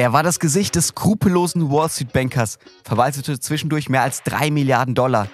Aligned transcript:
Er 0.00 0.14
war 0.14 0.22
das 0.22 0.40
Gesicht 0.40 0.76
des 0.76 0.86
skrupellosen 0.86 1.70
Wall 1.70 1.90
Street 1.90 2.14
Bankers, 2.14 2.58
verwaltete 2.84 3.38
zwischendurch 3.38 3.90
mehr 3.90 4.00
als 4.00 4.22
drei 4.22 4.50
Milliarden 4.50 4.94
Dollar. 4.94 5.28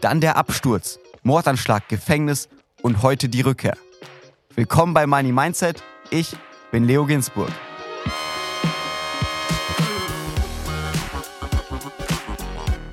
Dann 0.00 0.22
der 0.22 0.38
Absturz, 0.38 0.98
Mordanschlag, 1.22 1.86
Gefängnis 1.90 2.48
und 2.80 3.02
heute 3.02 3.28
die 3.28 3.42
Rückkehr. 3.42 3.76
Willkommen 4.54 4.94
bei 4.94 5.06
Money 5.06 5.32
Mindset. 5.32 5.82
Ich 6.08 6.34
bin 6.70 6.84
Leo 6.84 7.04
Ginsburg. 7.04 7.50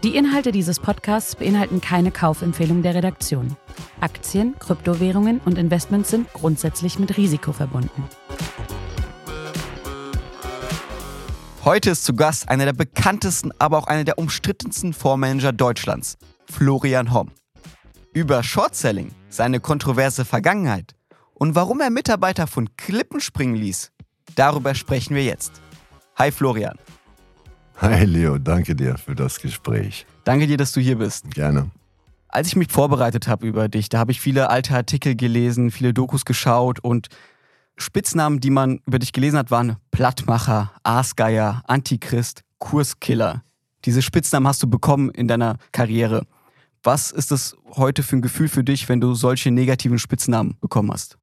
Die 0.03 0.17
Inhalte 0.17 0.51
dieses 0.51 0.81
Podcasts 0.81 1.37
beinhalten 1.37 1.79
keine 1.79 2.11
Kaufempfehlung 2.11 2.83
der 2.83 2.95
Redaktion. 2.95 3.55
Aktien, 4.01 4.59
Kryptowährungen 4.59 5.39
und 5.45 5.57
Investments 5.57 6.09
sind 6.09 6.33
grundsätzlich 6.33 6.99
mit 6.99 7.15
Risiko 7.15 7.53
verbunden. 7.53 8.09
Heute 11.65 11.91
ist 11.91 12.03
zu 12.03 12.13
Gast 12.13 12.49
einer 12.49 12.65
der 12.65 12.73
bekanntesten, 12.73 13.53
aber 13.57 13.77
auch 13.77 13.87
einer 13.87 14.03
der 14.03 14.17
umstrittensten 14.17 14.91
Fondsmanager 14.91 15.53
Deutschlands, 15.53 16.17
Florian 16.45 17.13
Homm. 17.13 17.31
Über 18.13 18.43
Shortselling, 18.43 19.13
seine 19.29 19.61
kontroverse 19.61 20.25
Vergangenheit 20.25 20.91
und 21.33 21.55
warum 21.55 21.79
er 21.79 21.89
Mitarbeiter 21.89 22.47
von 22.47 22.75
Klippen 22.75 23.21
springen 23.21 23.55
ließ, 23.55 23.93
darüber 24.35 24.75
sprechen 24.75 25.15
wir 25.15 25.23
jetzt. 25.23 25.61
Hi 26.17 26.31
Florian. 26.31 26.77
Hi 27.77 28.03
Leo, 28.03 28.37
danke 28.37 28.75
dir 28.75 28.97
für 28.97 29.15
das 29.15 29.39
Gespräch. 29.39 30.05
Danke 30.25 30.47
dir, 30.47 30.57
dass 30.57 30.73
du 30.73 30.81
hier 30.81 30.97
bist. 30.97 31.31
Gerne. 31.31 31.71
Als 32.27 32.47
ich 32.47 32.57
mich 32.57 32.73
vorbereitet 32.73 33.29
habe 33.29 33.47
über 33.47 33.69
dich, 33.69 33.87
da 33.87 33.99
habe 33.99 34.11
ich 34.11 34.19
viele 34.19 34.49
alte 34.49 34.75
Artikel 34.75 35.15
gelesen, 35.15 35.71
viele 35.71 35.93
Dokus 35.93 36.25
geschaut 36.25 36.81
und 36.81 37.07
Spitznamen, 37.83 38.39
die 38.39 38.49
man 38.49 38.79
über 38.85 38.99
dich 38.99 39.13
gelesen 39.13 39.37
hat, 39.37 39.51
waren 39.51 39.77
Plattmacher, 39.91 40.71
Aasgeier, 40.83 41.63
Antichrist, 41.67 42.41
Kurskiller. 42.57 43.43
Diese 43.85 44.01
Spitznamen 44.01 44.47
hast 44.47 44.63
du 44.63 44.67
bekommen 44.67 45.09
in 45.11 45.27
deiner 45.27 45.57
Karriere. 45.71 46.25
Was 46.81 47.11
ist 47.11 47.31
das 47.31 47.55
heute 47.75 48.03
für 48.03 48.15
ein 48.15 48.21
Gefühl 48.21 48.47
für 48.47 48.63
dich, 48.63 48.89
wenn 48.89 49.01
du 49.01 49.13
solche 49.13 49.51
negativen 49.51 49.99
Spitznamen 49.99 50.57
bekommen 50.61 50.91
hast? 50.91 51.17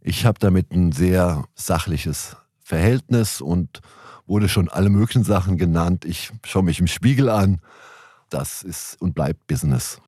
Ich 0.00 0.24
habe 0.24 0.38
damit 0.38 0.72
ein 0.72 0.92
sehr 0.92 1.44
sachliches 1.54 2.36
Verhältnis 2.60 3.40
und 3.40 3.80
wurde 4.26 4.48
schon 4.48 4.68
alle 4.68 4.90
möglichen 4.90 5.24
Sachen 5.24 5.58
genannt. 5.58 6.04
Ich 6.04 6.30
schaue 6.44 6.62
mich 6.62 6.80
im 6.80 6.86
Spiegel 6.86 7.28
an. 7.28 7.60
Das 8.30 8.62
ist 8.62 9.00
und 9.00 9.14
bleibt 9.14 9.46
Business. 9.46 10.00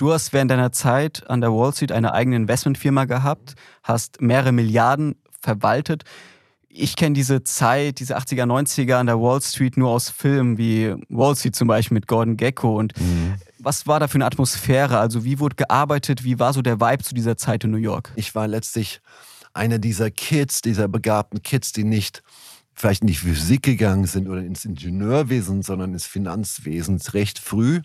Du 0.00 0.14
hast 0.14 0.32
während 0.32 0.50
deiner 0.50 0.72
Zeit 0.72 1.28
an 1.28 1.42
der 1.42 1.52
Wall 1.52 1.74
Street 1.74 1.92
eine 1.92 2.14
eigene 2.14 2.36
Investmentfirma 2.36 3.04
gehabt, 3.04 3.52
hast 3.82 4.22
mehrere 4.22 4.50
Milliarden 4.50 5.16
verwaltet. 5.42 6.04
Ich 6.70 6.96
kenne 6.96 7.12
diese 7.12 7.44
Zeit, 7.44 8.00
diese 8.00 8.16
80er, 8.16 8.44
90er 8.46 8.94
an 8.94 9.08
der 9.08 9.20
Wall 9.20 9.42
Street 9.42 9.76
nur 9.76 9.90
aus 9.90 10.08
Filmen 10.08 10.56
wie 10.56 10.94
Wall 11.10 11.36
Street 11.36 11.54
zum 11.54 11.68
Beispiel 11.68 11.96
mit 11.96 12.06
Gordon 12.06 12.38
Gecko. 12.38 12.78
Und 12.78 12.98
mhm. 12.98 13.34
was 13.58 13.86
war 13.86 14.00
da 14.00 14.08
für 14.08 14.14
eine 14.14 14.24
Atmosphäre? 14.24 14.98
Also 14.98 15.22
wie 15.26 15.38
wurde 15.38 15.56
gearbeitet? 15.56 16.24
Wie 16.24 16.38
war 16.38 16.54
so 16.54 16.62
der 16.62 16.80
Vibe 16.80 17.04
zu 17.04 17.14
dieser 17.14 17.36
Zeit 17.36 17.64
in 17.64 17.70
New 17.70 17.76
York? 17.76 18.10
Ich 18.16 18.34
war 18.34 18.48
letztlich 18.48 19.02
einer 19.52 19.78
dieser 19.78 20.10
Kids, 20.10 20.62
dieser 20.62 20.88
begabten 20.88 21.42
Kids, 21.42 21.72
die 21.72 21.84
nicht 21.84 22.22
vielleicht 22.72 23.02
in 23.02 23.08
die 23.08 23.14
Physik 23.16 23.64
gegangen 23.64 24.06
sind 24.06 24.30
oder 24.30 24.40
ins 24.40 24.64
Ingenieurwesen, 24.64 25.60
sondern 25.60 25.92
ins 25.92 26.06
Finanzwesen 26.06 26.98
recht 27.12 27.38
früh 27.38 27.82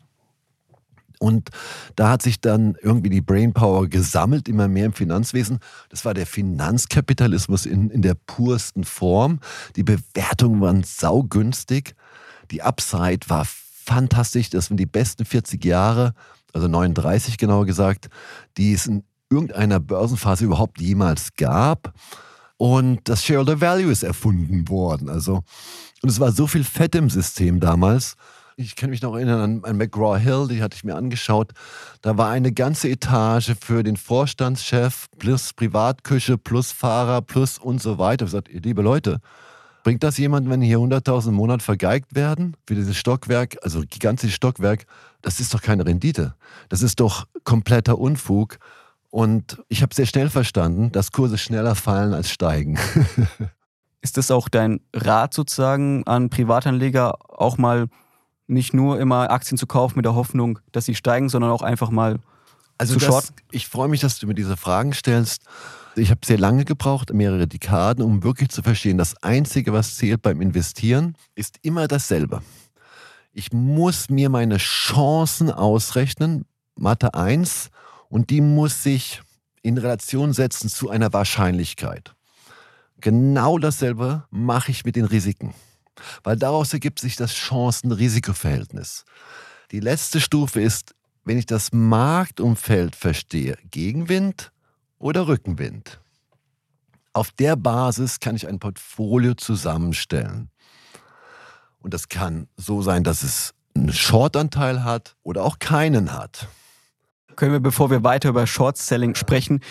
und 1.25 1.49
da 1.95 2.09
hat 2.09 2.21
sich 2.21 2.39
dann 2.39 2.75
irgendwie 2.83 3.09
die 3.09 3.21
Brainpower 3.21 3.87
gesammelt, 3.87 4.47
immer 4.47 4.67
mehr 4.67 4.85
im 4.85 4.93
Finanzwesen. 4.93 5.57
Das 5.89 6.05
war 6.05 6.13
der 6.13 6.27
Finanzkapitalismus 6.27 7.65
in, 7.65 7.89
in 7.89 8.03
der 8.03 8.13
pursten 8.13 8.83
Form. 8.83 9.39
Die 9.75 9.83
Bewertungen 9.83 10.61
waren 10.61 10.83
saugünstig. 10.83 11.95
Die 12.51 12.61
Upside 12.61 13.21
war 13.27 13.43
fantastisch. 13.45 14.51
Das 14.51 14.69
waren 14.69 14.77
die 14.77 14.85
besten 14.85 15.25
40 15.25 15.65
Jahre, 15.65 16.13
also 16.53 16.67
39 16.67 17.39
genauer 17.39 17.65
gesagt, 17.65 18.09
die 18.58 18.73
es 18.73 18.85
in 18.85 19.03
irgendeiner 19.31 19.80
Börsenphase 19.80 20.45
überhaupt 20.45 20.80
jemals 20.80 21.33
gab. 21.35 21.91
Und 22.58 23.09
das 23.09 23.25
Shareholder 23.25 23.59
Value 23.59 23.91
ist 23.91 24.03
erfunden 24.03 24.69
worden. 24.69 25.09
Also, 25.09 25.43
und 26.03 26.09
es 26.09 26.19
war 26.19 26.31
so 26.31 26.45
viel 26.45 26.64
Fett 26.64 26.93
im 26.93 27.09
System 27.09 27.59
damals. 27.59 28.15
Ich 28.58 28.77
kann 28.77 28.89
mich 28.89 29.02
noch 29.02 29.14
erinnern 29.16 29.42
an, 29.42 29.64
an 29.66 29.76
McGraw 29.76 30.17
Hill, 30.17 30.48
die 30.49 30.64
hatte 30.64 30.77
ich 30.77 30.86
mir 30.86 30.95
angeschaut. 30.95 31.52
Da 32.02 32.17
war 32.17 32.30
eine 32.30 32.54
ganze 32.54 32.88
Etage 32.88 33.54
für 33.60 33.83
den 33.83 33.98
Vorstandschef 33.98 35.08
plus 35.20 35.52
Privatküche 35.52 36.38
plus 36.38 36.71
Fahrer 36.71 37.21
plus 37.21 37.58
und 37.58 37.82
so 37.82 37.98
weiter. 37.98 38.23
Ich 38.23 38.32
gesagt, 38.32 38.48
liebe 38.49 38.82
Leute, 38.82 39.20
bringt 39.83 40.04
das 40.04 40.17
jemand, 40.17 40.49
wenn 40.49 40.61
hier 40.61 40.77
100.000 40.77 41.30
im 41.30 41.33
Monat 41.33 41.64
vergeigt 41.64 42.15
werden 42.15 42.55
für 42.65 42.76
dieses 42.76 42.95
Stockwerk, 42.95 43.58
also 43.61 43.82
gigantisches 43.82 44.36
Stockwerk? 44.36 44.86
Das 45.21 45.42
ist 45.42 45.54
doch 45.54 45.61
keine 45.61 45.86
Rendite. 45.86 46.36
Das 46.70 46.82
ist 46.82 47.02
doch 47.02 47.27
kompletter 47.44 47.98
Unfug. 47.98 48.60
Und 49.10 49.61
ich 49.67 49.82
habe 49.82 49.94
sehr 49.94 50.05
schnell 50.05 50.30
verstanden, 50.30 50.94
dass 50.94 51.11
Kurse 51.11 51.38
schneller 51.38 51.76
fallen 51.76 52.14
als 52.14 52.32
steigen. 52.32 52.80
ist 54.02 54.15
das 54.15 54.32
auch 54.32 54.48
dein 54.48 54.80
Rat 54.94 55.33
sozusagen 55.33 56.08
an 56.08 56.30
Privatanleger, 56.30 57.15
auch 57.27 57.58
mal 57.58 57.88
nicht 58.48 58.73
nur 58.73 59.00
immer 59.00 59.32
Aktien 59.32 59.58
zu 59.58 59.67
kaufen 59.67 59.98
mit 59.98 60.06
der 60.06 60.16
Hoffnung, 60.16 60.60
dass 60.72 60.86
sie 60.86 60.95
steigen, 60.95 61.30
sondern 61.30 61.52
auch 61.52 61.61
einfach 61.61 61.89
mal 61.89 62.20
also 62.78 62.94
zu 62.95 63.00
shorten? 63.00 63.33
Ich 63.52 63.67
freue 63.67 63.88
mich, 63.88 64.02
dass 64.02 64.20
du 64.20 64.28
mir 64.28 64.36
diese 64.36 64.58
Fragen 64.58 64.94
stellst. 64.94 65.44
Ich 65.95 66.11
habe 66.11 66.22
sehr 66.26 66.38
lange 66.38 66.66
gebraucht, 66.66 67.14
mehrere 67.14 67.48
Dekaden, 67.48 68.04
um 68.04 68.23
wirklich 68.23 68.50
zu 68.50 68.61
verstehen, 68.61 68.98
das 68.98 69.16
Einzige, 69.23 69.72
was 69.72 69.95
zählt 69.95 70.22
beim 70.22 70.42
Investieren, 70.42 71.16
ist 71.36 71.58
immer 71.61 71.88
dasselbe. 71.88 72.42
Ich 73.32 73.54
muss 73.54 74.10
mir 74.10 74.30
meine 74.30 74.58
Chancen 74.58 75.52
ausrechnen, 75.52 76.45
Mathe 76.76 77.14
1, 77.14 77.70
und 78.10 78.30
die 78.30 78.42
muss 78.42 78.83
sich 78.83 79.22
in 79.62 79.77
Relation 79.77 80.33
setzen 80.33 80.70
zu 80.70 80.89
einer 80.89 81.12
Wahrscheinlichkeit. 81.14 82.14
Genau 83.00 83.58
dasselbe 83.58 84.26
mache 84.30 84.72
ich 84.72 84.86
mit 84.86 84.95
den 84.95 85.06
Risiken 85.06 85.54
weil 86.23 86.38
daraus 86.38 86.73
ergibt 86.73 87.00
sich 87.00 87.16
das 87.16 87.33
Chancen-Risikoverhältnis. 87.33 89.06
Die 89.72 89.80
letzte 89.80 90.22
Stufe 90.22 90.61
ist, 90.61 90.94
wenn 91.23 91.38
ich 91.38 91.45
das 91.45 91.72
Marktumfeld 91.73 92.95
verstehe, 92.95 93.58
Gegenwind 93.72 94.52
oder 95.00 95.28
Rückenwind. 95.28 96.00
Auf 97.14 97.32
der 97.32 97.56
Basis 97.56 98.20
kann 98.20 98.36
ich 98.36 98.48
ein 98.48 98.60
Portfolio 98.60 99.33
zusammenstellen. 99.33 100.50
Und 101.80 101.94
das 101.94 102.10
kann 102.10 102.48
so 102.58 102.82
sein, 102.82 103.04
dass 103.04 103.23
es 103.23 103.54
einen 103.76 103.94
Short-Anteil 103.94 104.83
hat 104.83 105.16
oder 105.23 105.44
auch 105.44 105.60
keinen 105.60 106.14
hat. 106.14 106.48
Können 107.36 107.52
wir, 107.52 107.60
bevor 107.60 107.89
wir 107.89 108.04
weiter 108.04 108.30
über 108.30 108.48
Short-Selling 108.48 109.16
sprechen, 109.16 109.62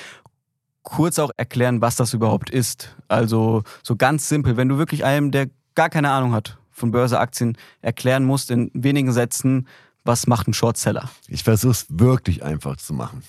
kurz 0.83 1.19
auch 1.19 1.31
erklären, 1.37 1.81
was 1.81 1.97
das 1.97 2.15
überhaupt 2.15 2.51
ist? 2.51 2.95
Also 3.09 3.63
so 3.83 3.97
ganz 3.97 4.29
simpel, 4.29 4.57
wenn 4.57 4.69
du 4.69 4.79
wirklich 4.79 5.05
einem, 5.05 5.31
der 5.31 5.49
gar 5.75 5.91
keine 5.91 6.11
Ahnung 6.11 6.33
hat 6.33 6.59
von 6.71 6.91
Börseaktien, 6.91 7.57
erklären 7.83 8.25
musst 8.25 8.51
in 8.51 8.71
wenigen 8.75 9.13
Sätzen, 9.13 9.69
was 10.05 10.27
macht 10.27 10.49
ein 10.49 10.55
Shortseller? 10.55 11.09
Ich 11.29 11.45
versuche 11.45 11.73
es 11.73 11.87
wirklich 11.89 12.43
einfach 12.45 12.77
zu 12.77 12.93
machen. 12.93 13.23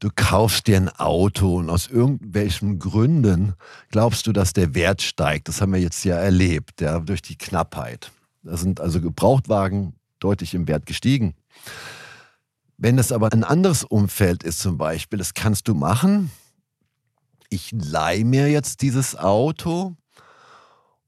Du 0.00 0.10
kaufst 0.14 0.66
dir 0.66 0.76
ein 0.76 0.88
Auto 0.88 1.56
und 1.56 1.70
aus 1.70 1.86
irgendwelchen 1.86 2.78
Gründen 2.78 3.54
glaubst 3.90 4.26
du, 4.26 4.32
dass 4.32 4.52
der 4.52 4.74
Wert 4.74 5.00
steigt. 5.02 5.48
Das 5.48 5.60
haben 5.60 5.72
wir 5.72 5.80
jetzt 5.80 6.04
ja 6.04 6.16
erlebt, 6.16 6.80
ja, 6.80 6.98
durch 6.98 7.22
die 7.22 7.36
Knappheit. 7.36 8.10
Da 8.42 8.56
sind 8.56 8.80
also 8.80 9.00
Gebrauchtwagen 9.00 9.94
deutlich 10.18 10.54
im 10.54 10.66
Wert 10.66 10.86
gestiegen. 10.86 11.34
Wenn 12.76 12.96
das 12.96 13.12
aber 13.12 13.32
ein 13.32 13.44
anderes 13.44 13.84
Umfeld 13.84 14.42
ist, 14.42 14.58
zum 14.58 14.76
Beispiel, 14.76 15.18
das 15.18 15.32
kannst 15.32 15.68
du 15.68 15.74
machen. 15.74 16.30
Ich 17.48 17.70
leihe 17.72 18.24
mir 18.24 18.50
jetzt 18.50 18.82
dieses 18.82 19.16
Auto 19.16 19.96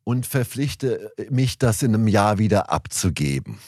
und 0.06 0.24
verpflichte 0.24 1.12
mich, 1.30 1.58
das 1.58 1.82
in 1.82 1.92
einem 1.92 2.06
Jahr 2.06 2.38
wieder 2.38 2.70
abzugeben. 2.70 3.58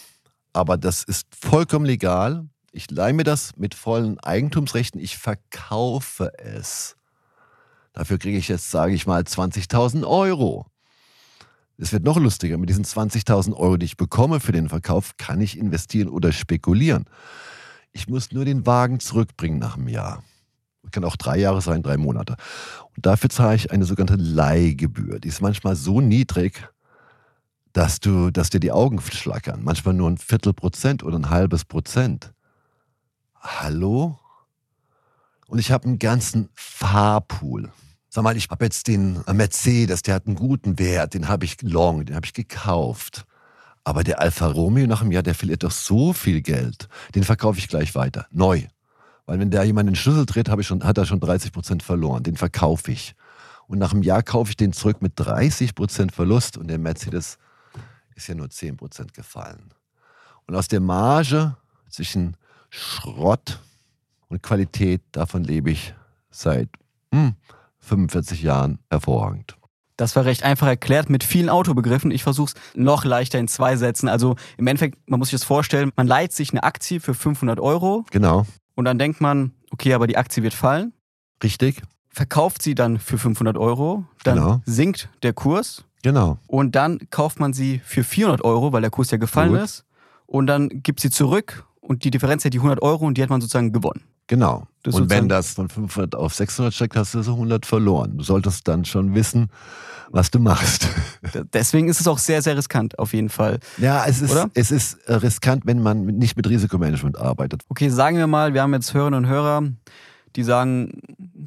Aber 0.53 0.79
das 0.79 1.03
ist 1.03 1.27
vollkommen 1.35 1.85
legal. 1.85 2.49
Ich 2.71 2.89
leihe 2.93 3.13
mir 3.13 3.25
das 3.25 3.57
mit 3.57 3.75
vollen 3.75 4.21
Eigentumsrechten. 4.21 5.01
Ich 5.01 5.19
verkaufe 5.19 6.31
es. 6.39 6.97
Dafür 7.93 8.19
kriege 8.19 8.39
ich 8.39 8.47
jetzt, 8.47 8.71
sage 8.71 8.95
ich 8.95 9.05
mal, 9.05 9.23
20.000 9.23 10.07
Euro. 10.07 10.67
Es 11.77 11.93
wird 11.93 12.05
noch 12.05 12.19
lustiger. 12.19 12.57
Mit 12.57 12.71
diesen 12.71 12.85
20.000 12.85 13.55
Euro, 13.55 13.77
die 13.77 13.87
ich 13.87 13.97
bekomme 13.97 14.39
für 14.39 14.53
den 14.53 14.69
Verkauf, 14.69 15.17
kann 15.17 15.41
ich 15.41 15.59
investieren 15.59 16.09
oder 16.09 16.31
spekulieren. 16.31 17.07
Ich 17.91 18.09
muss 18.09 18.31
nur 18.31 18.45
den 18.45 18.65
Wagen 18.65 19.01
zurückbringen 19.01 19.59
nach 19.59 19.77
einem 19.77 19.89
Jahr 19.89 20.23
kann 20.91 21.05
auch 21.05 21.17
drei 21.17 21.39
Jahre 21.39 21.61
sein, 21.61 21.83
drei 21.83 21.97
Monate. 21.97 22.37
Und 22.97 23.07
dafür 23.07 23.31
zahle 23.31 23.57
ich 23.57 23.71
eine 23.71 23.85
sogenannte 23.85 24.23
Leihgebühr. 24.23 25.21
Die 25.21 25.29
ist 25.29 25.41
manchmal 25.41 25.77
so 25.77 26.01
niedrig, 26.01 26.69
dass, 27.73 28.01
du, 28.01 28.31
dass 28.31 28.51
dir 28.51 28.61
die 28.61 28.73
Augen 28.73 29.01
schlackern. 29.01 29.63
Manchmal 29.63 29.95
nur 29.95 30.11
ein 30.11 30.19
Viertel 30.19 30.53
Prozent 30.53 31.03
oder 31.03 31.19
ein 31.19 31.31
halbes 31.31 31.65
Prozent. 31.65 32.33
Hallo? 33.41 34.19
Und 35.47 35.59
ich 35.59 35.71
habe 35.71 35.85
einen 35.87 35.99
ganzen 35.99 36.49
Fahrpool. 36.55 37.71
Sag 38.11 38.25
mal, 38.25 38.37
ich 38.37 38.49
habe 38.51 38.65
jetzt 38.65 38.89
den 38.89 39.23
Mercedes, 39.33 40.03
der 40.03 40.15
hat 40.15 40.27
einen 40.27 40.37
guten 40.37 40.79
Wert, 40.79 41.15
den 41.15 41.29
habe 41.29 41.45
ich 41.45 41.61
long, 41.63 42.05
den 42.05 42.17
habe 42.17 42.27
ich 42.27 42.33
gekauft. 42.33 43.27
Aber 43.85 44.05
der 44.05 44.21
Alfa 44.21 44.47
Romeo 44.47 44.87
nach 44.87 45.01
einem 45.01 45.13
Jahr, 45.13 45.23
der 45.23 45.35
verliert 45.35 45.63
doch 45.63 45.71
so 45.71 46.13
viel 46.13 46.43
Geld. 46.43 46.89
Den 47.15 47.25
verkaufe 47.25 47.59
ich 47.59 47.69
gleich 47.69 47.95
weiter. 47.95 48.27
Neu. 48.31 48.67
Weil 49.29 49.41
wenn 49.41 49.51
der 49.51 49.63
jemand 49.65 49.87
den 49.87 49.95
Schlüssel 49.95 50.25
dreht, 50.25 50.49
ich 50.49 50.67
schon, 50.67 50.83
hat 50.83 50.97
er 50.97 51.05
schon 51.05 51.21
30 51.21 51.53
Prozent 51.53 51.83
verloren. 51.83 52.23
Den 52.23 52.39
verkaufe 52.39 52.91
ich. 52.91 53.15
Und 53.67 53.79
nach 53.79 53.93
einem 53.93 54.03
Jahr 54.03 54.23
kaufe 54.23 54.49
ich 54.49 54.57
den 54.57 54.73
zurück 54.73 55.03
mit 55.03 55.13
30 55.17 55.75
Prozent 55.75 56.13
Verlust 56.13 56.57
und 56.57 56.69
der 56.69 56.79
Mercedes 56.79 57.37
ist 58.15 58.27
ja 58.27 58.35
nur 58.35 58.49
10 58.49 58.79
Prozent 58.79 59.13
gefallen. 59.13 59.75
Und 60.47 60.55
aus 60.55 60.69
der 60.69 60.81
Marge 60.81 61.55
zwischen 61.91 62.39
Schrott 62.71 63.61
und 64.29 64.43
Qualität, 64.43 65.03
davon 65.13 65.45
lebe 65.45 65.73
ich 65.73 65.95
seit 66.31 66.71
hm, 67.13 67.35
45 67.81 68.41
Jahren 68.41 68.79
hervorragend. 68.89 69.59
Das 69.99 70.17
war 70.17 70.25
recht 70.25 70.43
einfach 70.43 70.69
erklärt 70.69 71.11
mit 71.11 71.23
vielen 71.23 71.51
Autobegriffen. 71.51 72.11
Ich 72.13 72.23
versuche 72.23 72.55
es 72.55 72.75
noch 72.75 73.05
leichter 73.05 73.39
in 73.39 73.49
zwei 73.49 73.77
Sätzen. 73.77 74.09
Also 74.09 74.37
im 74.57 74.67
Endeffekt, 74.67 75.11
man 75.11 75.19
muss 75.19 75.29
sich 75.29 75.39
das 75.39 75.45
vorstellen, 75.45 75.93
man 75.97 76.07
leiht 76.07 76.33
sich 76.33 76.51
eine 76.53 76.63
Aktie 76.63 77.01
für 77.01 77.13
500 77.13 77.61
Euro. 77.61 78.07
Genau. 78.11 78.47
Und 78.79 78.85
dann 78.85 78.97
denkt 78.97 79.21
man, 79.21 79.51
okay, 79.73 79.93
aber 79.93 80.07
die 80.07 80.17
Aktie 80.17 80.45
wird 80.45 80.55
fallen. 80.55 80.93
Richtig. 81.43 81.83
Verkauft 82.11 82.63
sie 82.63 82.77
dann 82.77 83.01
für 83.01 83.19
500 83.19 83.59
Euro. 83.59 84.05
Dann 84.23 84.37
Genau. 84.39 84.61
sinkt 84.67 85.09
der 85.25 85.33
Kurs. 85.33 85.85
Genau. 86.05 86.39
Und 86.47 86.77
dann 86.77 87.01
kauft 87.11 87.41
man 87.41 87.53
sie 87.53 87.81
für 87.85 88.05
400 88.05 88.45
Euro, 88.45 88.73
weil 88.73 88.81
der 88.83 88.93
Kurs 88.93 89.11
ja 89.11 89.19
gefallen 89.19 89.51
Gut. 89.51 89.63
ist. 89.63 89.85
Und 90.27 90.47
dann 90.47 90.69
gibt 90.69 91.01
sie 91.01 91.11
zurück. 91.11 91.65
Und 91.81 92.05
die 92.05 92.13
Differenz 92.13 92.45
hat 92.45 92.55
die 92.55 92.59
100 92.61 92.81
Euro 92.81 93.05
und 93.05 93.19
die 93.19 93.23
hat 93.25 93.31
man 93.31 93.41
sozusagen 93.41 93.73
gewonnen. 93.73 94.05
Genau. 94.29 94.67
Das 94.83 94.95
und 94.95 95.11
wenn 95.11 95.29
das 95.29 95.55
von 95.55 95.69
500 95.69 96.15
auf 96.15 96.35
600 96.35 96.73
steigt, 96.73 96.97
hast 96.97 97.15
du 97.15 97.23
so 97.23 97.33
100 97.33 97.67
verloren. 97.67 98.17
Du 98.19 98.23
solltest 98.23 98.69
dann 98.69 98.85
schon 98.85 99.15
wissen, 99.15 99.51
was 100.11 100.31
du 100.31 100.39
machst. 100.39 100.89
Deswegen 101.53 101.89
ist 101.89 102.01
es 102.01 102.07
auch 102.07 102.19
sehr, 102.19 102.41
sehr 102.43 102.57
riskant, 102.57 102.99
auf 102.99 103.13
jeden 103.13 103.29
Fall. 103.29 103.59
Ja, 103.79 104.05
es 104.07 104.23
ist, 104.23 104.31
Oder? 104.33 104.51
es 104.55 104.71
ist 104.71 104.95
äh, 105.07 105.15
riskant, 105.15 105.67
wenn 105.67 105.83
man 105.83 106.07
nicht 106.07 106.37
mit 106.37 106.49
Risikomanagement 106.49 107.19
arbeitet. 107.19 107.63
Okay, 107.69 107.89
sagen 107.89 108.17
wir 108.17 108.27
mal, 108.27 108.55
wir 108.55 108.63
haben 108.63 108.73
jetzt 108.73 108.95
Hörerinnen 108.95 109.25
und 109.25 109.31
Hörer, 109.31 109.63
die 110.37 110.43
sagen, 110.43 111.01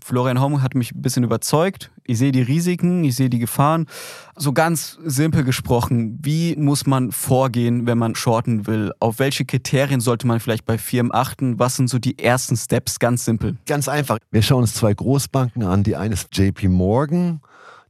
Florian 0.03 0.41
Homm 0.41 0.61
hat 0.61 0.75
mich 0.75 0.93
ein 0.93 1.01
bisschen 1.01 1.23
überzeugt. 1.23 1.91
Ich 2.05 2.17
sehe 2.17 2.31
die 2.31 2.41
Risiken, 2.41 3.03
ich 3.03 3.15
sehe 3.15 3.29
die 3.29 3.39
Gefahren. 3.39 3.85
So 4.35 4.53
ganz 4.53 4.97
simpel 5.03 5.43
gesprochen, 5.43 6.19
wie 6.21 6.55
muss 6.55 6.85
man 6.85 7.11
vorgehen, 7.11 7.85
wenn 7.85 7.97
man 7.97 8.15
shorten 8.15 8.67
will? 8.67 8.91
Auf 8.99 9.19
welche 9.19 9.45
Kriterien 9.45 10.01
sollte 10.01 10.27
man 10.27 10.39
vielleicht 10.39 10.65
bei 10.65 10.77
Firmen 10.77 11.13
achten? 11.13 11.59
Was 11.59 11.75
sind 11.75 11.89
so 11.89 11.99
die 11.99 12.17
ersten 12.19 12.57
Steps? 12.57 12.99
Ganz 12.99 13.25
simpel. 13.25 13.57
Ganz 13.65 13.87
einfach. 13.87 14.17
Wir 14.31 14.41
schauen 14.41 14.61
uns 14.61 14.73
zwei 14.73 14.93
Großbanken 14.93 15.63
an. 15.63 15.83
Die 15.83 15.95
eine 15.95 16.13
ist 16.13 16.35
JP 16.35 16.69
Morgan, 16.69 17.41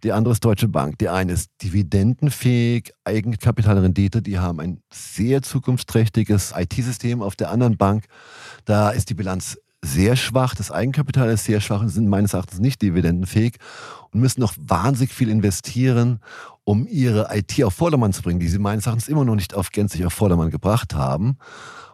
die 0.03 0.11
andere 0.11 0.31
ist 0.31 0.43
Deutsche 0.43 0.67
Bank. 0.67 0.97
Die 0.97 1.09
eine 1.09 1.33
ist 1.33 1.51
dividendenfähig, 1.61 2.91
Eigenkapitalrendite. 3.03 4.21
Die 4.21 4.39
haben 4.39 4.59
ein 4.59 4.81
sehr 4.91 5.43
zukunftsträchtiges 5.43 6.53
IT-System. 6.55 7.21
Auf 7.21 7.35
der 7.35 7.51
anderen 7.51 7.77
Bank, 7.77 8.05
da 8.65 8.89
ist 8.89 9.09
die 9.09 9.13
Bilanz 9.13 9.59
sehr 9.83 10.15
schwach, 10.15 10.53
das 10.53 10.71
Eigenkapital 10.71 11.29
ist 11.29 11.45
sehr 11.45 11.59
schwach 11.59 11.81
und 11.81 11.89
sind 11.89 12.07
meines 12.07 12.33
Erachtens 12.33 12.59
nicht 12.59 12.81
dividendenfähig 12.81 13.57
und 14.11 14.19
müssen 14.19 14.41
noch 14.41 14.53
wahnsinnig 14.57 15.13
viel 15.13 15.29
investieren, 15.29 16.19
um 16.63 16.87
ihre 16.87 17.35
IT 17.35 17.63
auf 17.63 17.73
Vordermann 17.73 18.13
zu 18.13 18.21
bringen, 18.21 18.39
die 18.39 18.47
sie 18.47 18.59
meines 18.59 18.85
Erachtens 18.85 19.07
immer 19.07 19.25
noch 19.25 19.35
nicht 19.35 19.55
auf 19.55 19.71
gänzlich 19.71 20.05
auf 20.05 20.13
Vordermann 20.13 20.51
gebracht 20.51 20.93
haben. 20.93 21.37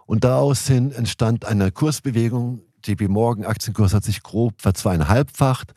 Und 0.06 0.24
daraus 0.24 0.68
hin 0.68 0.92
entstand 0.92 1.46
eine 1.46 1.72
Kursbewegung. 1.72 2.62
JP 2.86 3.08
Morgan 3.08 3.46
Aktienkurs 3.46 3.94
hat 3.94 4.04
sich 4.04 4.24
grob 4.24 4.62
verzweieinhalbfacht. 4.62 5.74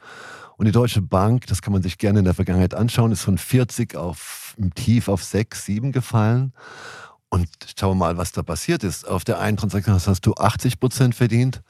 Und 0.57 0.67
die 0.67 0.73
Deutsche 0.73 1.03
Bank, 1.03 1.47
das 1.47 1.62
kann 1.62 1.73
man 1.73 1.83
sich 1.83 1.97
gerne 1.97 2.19
in 2.19 2.25
der 2.25 2.35
Vergangenheit 2.35 2.75
anschauen, 2.75 3.12
ist 3.12 3.23
von 3.23 3.39
40 3.39 3.97
auf 3.97 4.55
im 4.59 4.75
Tief 4.75 5.09
auf 5.09 5.25
6, 5.25 5.65
7 5.65 5.93
gefallen. 5.93 6.53
Und 7.29 7.49
schauen 7.79 7.93
wir 7.93 8.07
mal, 8.07 8.17
was 8.17 8.33
da 8.33 8.43
passiert 8.43 8.85
ist. 8.85 9.07
Auf 9.07 9.25
der 9.25 9.39
einen 9.39 9.57
Transaktion 9.57 9.95
hast 9.95 10.27
du 10.27 10.35
80 10.35 10.81
Prozent 10.81 11.15
verdient. 11.15 11.62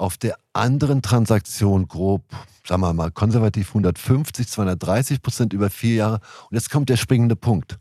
Auf 0.00 0.16
der 0.16 0.38
anderen 0.54 1.02
Transaktion 1.02 1.86
grob, 1.86 2.22
sagen 2.66 2.80
wir 2.80 2.94
mal, 2.94 3.10
konservativ 3.10 3.68
150, 3.68 4.48
230 4.48 5.20
Prozent 5.20 5.52
über 5.52 5.68
vier 5.68 5.94
Jahre. 5.96 6.20
Und 6.48 6.54
jetzt 6.54 6.70
kommt 6.70 6.88
der 6.88 6.96
springende 6.96 7.36
Punkt. 7.36 7.78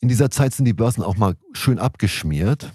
In 0.00 0.08
dieser 0.08 0.30
Zeit 0.30 0.54
sind 0.54 0.64
die 0.64 0.72
Börsen 0.72 1.04
auch 1.04 1.18
mal 1.18 1.34
schön 1.52 1.78
abgeschmiert. 1.78 2.72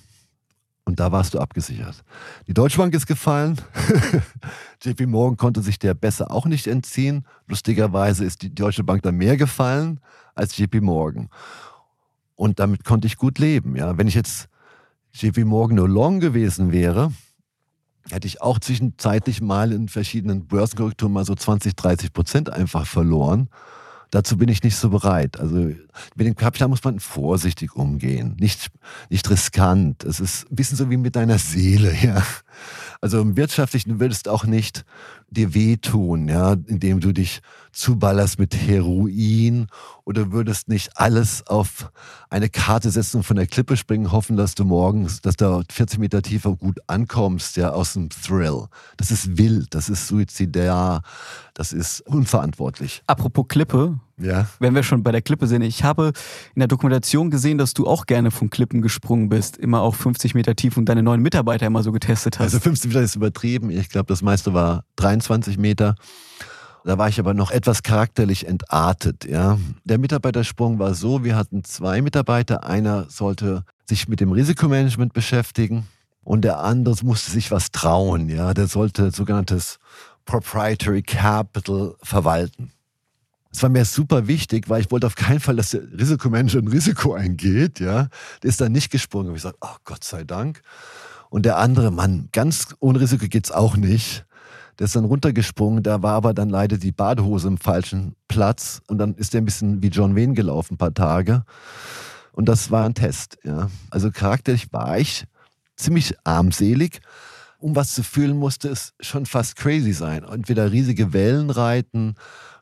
Und 0.85 0.99
da 0.99 1.11
warst 1.11 1.33
du 1.33 1.39
abgesichert. 1.39 2.03
Die 2.45 2.53
Deutsche 2.53 2.77
Bank 2.77 2.93
ist 2.93 3.07
gefallen. 3.07 3.59
JP 4.83 5.07
Morgan 5.07 5.35
konnte 5.35 5.63
sich 5.63 5.79
der 5.79 5.95
besser 5.95 6.29
auch 6.29 6.45
nicht 6.45 6.67
entziehen. 6.67 7.25
Lustigerweise 7.47 8.23
ist 8.23 8.43
die 8.43 8.53
Deutsche 8.53 8.83
Bank 8.83 9.01
da 9.01 9.11
mehr 9.11 9.35
gefallen 9.35 9.99
als 10.35 10.55
JP 10.55 10.81
Morgan. 10.81 11.29
Und 12.35 12.59
damit 12.59 12.83
konnte 12.83 13.07
ich 13.07 13.17
gut 13.17 13.39
leben. 13.39 13.75
Ja. 13.75 13.97
Wenn 13.97 14.07
ich 14.07 14.13
jetzt 14.13 14.47
JP 15.13 15.45
Morgan 15.45 15.77
nur 15.77 15.89
long 15.89 16.19
gewesen 16.19 16.71
wäre, 16.71 17.11
hätte 18.09 18.27
ich 18.27 18.41
auch 18.41 18.59
zwischenzeitlich 18.59 19.41
mal 19.41 19.71
in 19.71 19.87
verschiedenen 19.87 20.47
Börsenkorrekturen 20.47 21.13
mal 21.13 21.25
so 21.25 21.35
20, 21.35 21.75
30 21.75 22.13
Prozent 22.13 22.49
einfach 22.49 22.85
verloren. 22.85 23.49
Dazu 24.11 24.37
bin 24.37 24.47
ich 24.47 24.61
nicht 24.61 24.75
so 24.75 24.89
bereit. 24.89 25.39
Also 25.39 25.55
mit 25.55 26.27
dem 26.27 26.35
Kapital 26.35 26.67
muss 26.67 26.83
man 26.83 26.99
vorsichtig 26.99 27.75
umgehen, 27.75 28.37
nicht, 28.39 28.69
nicht 29.09 29.27
riskant. 29.29 30.03
Es 30.03 30.19
ist 30.19 30.51
ein 30.51 30.55
bisschen 30.55 30.77
so 30.77 30.91
wie 30.91 30.97
mit 30.97 31.15
deiner 31.15 31.39
Seele, 31.39 31.95
ja. 32.01 32.23
Also 33.01 33.19
im 33.19 33.35
Wirtschaftlichen 33.35 33.99
würdest 33.99 34.27
du 34.27 34.31
auch 34.31 34.45
nicht 34.45 34.85
dir 35.31 35.55
wehtun, 35.55 36.27
ja, 36.27 36.53
indem 36.53 36.99
du 36.99 37.11
dich 37.11 37.41
zuballerst 37.73 38.39
mit 38.39 38.55
Heroin 38.55 39.67
oder 40.05 40.31
würdest 40.31 40.67
nicht 40.69 40.91
alles 40.95 41.45
auf 41.47 41.91
eine 42.29 42.49
Karte 42.49 42.89
setzen 42.91 43.17
und 43.17 43.23
von 43.23 43.35
der 43.35 43.47
Klippe 43.47 43.75
springen, 43.77 44.11
hoffen, 44.11 44.37
dass 44.37 44.55
du 44.55 44.63
morgens, 44.63 45.21
dass 45.21 45.35
du 45.35 45.63
40 45.71 45.99
Meter 45.99 46.21
tiefer 46.21 46.55
gut 46.55 46.79
ankommst, 46.87 47.57
ja, 47.57 47.71
aus 47.71 47.93
dem 47.93 48.09
Thrill. 48.09 48.65
Das 48.97 49.11
ist 49.11 49.37
wild, 49.37 49.73
das 49.73 49.89
ist 49.89 50.07
suizidär, 50.07 51.01
das 51.53 51.73
ist 51.73 52.01
unverantwortlich. 52.01 53.01
Apropos 53.07 53.45
Klippe, 53.47 53.99
Ja. 54.17 54.47
wenn 54.59 54.75
wir 54.75 54.83
schon 54.83 55.03
bei 55.03 55.11
der 55.11 55.21
Klippe 55.21 55.47
sind, 55.47 55.61
ich 55.63 55.83
habe 55.83 56.13
in 56.55 56.59
der 56.59 56.67
Dokumentation 56.67 57.29
gesehen, 57.31 57.57
dass 57.57 57.73
du 57.73 57.87
auch 57.87 58.05
gerne 58.05 58.31
von 58.31 58.49
Klippen 58.49 58.81
gesprungen 58.81 59.29
bist, 59.29 59.57
immer 59.57 59.81
auch 59.81 59.95
50 59.95 60.35
Meter 60.35 60.55
tief 60.55 60.77
und 60.77 60.85
deine 60.85 61.03
neuen 61.03 61.21
Mitarbeiter 61.21 61.65
immer 61.67 61.81
so 61.83 61.91
getestet 61.91 62.39
hast. 62.39 62.45
Also 62.45 62.59
15 62.59 62.89
Meter 62.89 63.01
ist 63.01 63.15
übertrieben. 63.15 63.69
Ich 63.69 63.89
glaube, 63.89 64.07
das 64.07 64.21
meiste 64.21 64.53
war 64.53 64.83
23 64.97 65.57
Meter. 65.57 65.95
Da 66.85 66.97
war 66.97 67.07
ich 67.07 67.19
aber 67.19 67.33
noch 67.33 67.51
etwas 67.51 67.81
charakterlich 67.81 68.47
entartet. 68.47 69.25
Ja. 69.25 69.57
Der 69.85 69.97
Mitarbeitersprung 69.97 70.79
war 70.79 70.93
so, 70.93 71.23
wir 71.23 71.35
hatten 71.35 71.63
zwei 71.63 72.01
Mitarbeiter. 72.01 72.65
Einer 72.65 73.09
sollte 73.09 73.63
sich 73.85 74.07
mit 74.07 74.19
dem 74.19 74.31
Risikomanagement 74.31 75.13
beschäftigen 75.13 75.87
und 76.23 76.41
der 76.41 76.59
andere 76.59 76.95
musste 77.03 77.31
sich 77.31 77.51
was 77.51 77.71
trauen. 77.71 78.27
Ja. 78.29 78.53
Der 78.53 78.67
sollte 78.67 79.11
sogenanntes 79.11 79.79
Proprietary 80.25 81.03
Capital 81.03 81.95
verwalten. 82.01 82.71
Es 83.51 83.61
war 83.61 83.69
mir 83.69 83.85
super 83.85 84.27
wichtig, 84.27 84.67
weil 84.67 84.81
ich 84.81 84.91
wollte 84.91 85.07
auf 85.07 85.15
keinen 85.15 85.39
Fall, 85.39 85.55
dass 85.55 85.69
der 85.69 85.81
Risikomanager 85.97 86.59
ein 86.59 86.67
Risiko 86.67 87.13
eingeht. 87.13 87.79
Ja. 87.79 88.09
Der 88.41 88.49
ist 88.49 88.59
dann 88.59 88.71
nicht 88.71 88.91
gesprungen. 88.91 89.29
Ich 89.29 89.35
gesagt, 89.35 89.57
oh 89.61 89.75
Gott 89.85 90.03
sei 90.03 90.23
Dank. 90.23 90.61
Und 91.29 91.45
der 91.45 91.57
andere 91.57 91.91
Mann, 91.91 92.29
ganz 92.31 92.75
ohne 92.79 92.99
Risiko 92.99 93.27
geht's 93.27 93.51
auch 93.51 93.77
nicht. 93.77 94.25
Der 94.83 94.87
ist 94.87 94.97
dann 94.97 95.05
runtergesprungen, 95.05 95.81
da 95.81 96.03
war 96.03 96.11
aber 96.11 96.33
dann 96.33 96.49
leider 96.49 96.77
die 96.77 96.91
Badehose 96.91 97.47
im 97.47 97.57
falschen 97.57 98.17
Platz 98.27 98.81
und 98.87 98.97
dann 98.97 99.15
ist 99.15 99.33
der 99.33 99.39
ein 99.39 99.45
bisschen 99.45 99.81
wie 99.81 99.87
John 99.87 100.13
Wayne 100.13 100.33
gelaufen, 100.33 100.73
ein 100.73 100.77
paar 100.77 100.93
Tage. 100.93 101.45
Und 102.33 102.49
das 102.49 102.69
war 102.69 102.83
ein 102.83 102.93
Test. 102.93 103.37
Ja. 103.45 103.69
Also 103.91 104.11
charakterlich 104.11 104.73
war 104.73 104.99
ich 104.99 105.23
ziemlich 105.77 106.17
armselig. 106.25 106.99
Um 107.59 107.77
was 107.77 107.93
zu 107.93 108.03
fühlen, 108.03 108.37
musste 108.37 108.67
es 108.67 108.93
schon 108.99 109.25
fast 109.25 109.55
crazy 109.55 109.93
sein. 109.93 110.25
Entweder 110.25 110.73
riesige 110.73 111.13
Wellen 111.13 111.49
reiten, 111.49 112.15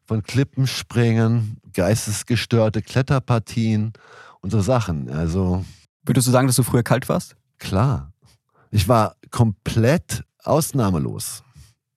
von 0.03 0.21
Klippen 0.21 0.67
springen, 0.67 1.57
geistesgestörte 1.73 2.83
Kletterpartien 2.83 3.93
und 4.41 4.51
so 4.51 4.61
Sachen. 4.61 5.09
Also 5.09 5.65
Würdest 6.05 6.27
du 6.27 6.31
sagen, 6.31 6.45
dass 6.45 6.55
du 6.55 6.61
früher 6.61 6.83
kalt 6.83 7.09
warst? 7.09 7.35
Klar. 7.57 8.13
Ich 8.69 8.87
war 8.87 9.15
komplett 9.31 10.23
ausnahmelos. 10.43 11.43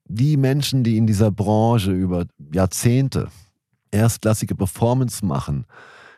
Die 0.06 0.36
Menschen, 0.36 0.84
die 0.84 0.96
in 0.96 1.06
dieser 1.06 1.30
Branche 1.30 1.92
über 1.92 2.26
Jahrzehnte 2.52 3.28
erstklassige 3.90 4.54
Performance 4.54 5.24
machen, 5.24 5.66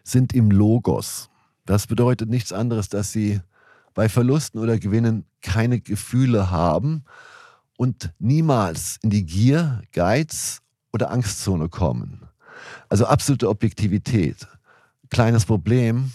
sind 0.03 0.33
im 0.33 0.51
Logos. 0.51 1.31
Das 1.67 1.87
bedeutet 1.87 2.29
nichts 2.29 2.53
anderes, 2.53 2.89
dass 2.89 3.13
sie 3.13 3.41
bei 3.95 4.09
Verlusten 4.09 4.61
oder 4.61 4.79
Gewinnen 4.79 5.25
keine 5.41 5.81
Gefühle 5.81 6.51
haben 6.51 7.05
und 7.77 8.13
niemals 8.19 8.99
in 9.03 9.11
die 9.11 9.25
Gier, 9.25 9.83
Geiz 9.93 10.61
oder 10.93 11.11
Angstzone 11.11 11.69
kommen. 11.69 12.27
Also 12.89 13.07
absolute 13.07 13.49
Objektivität. 13.49 14.47
Kleines 15.11 15.45
Problem, 15.45 16.13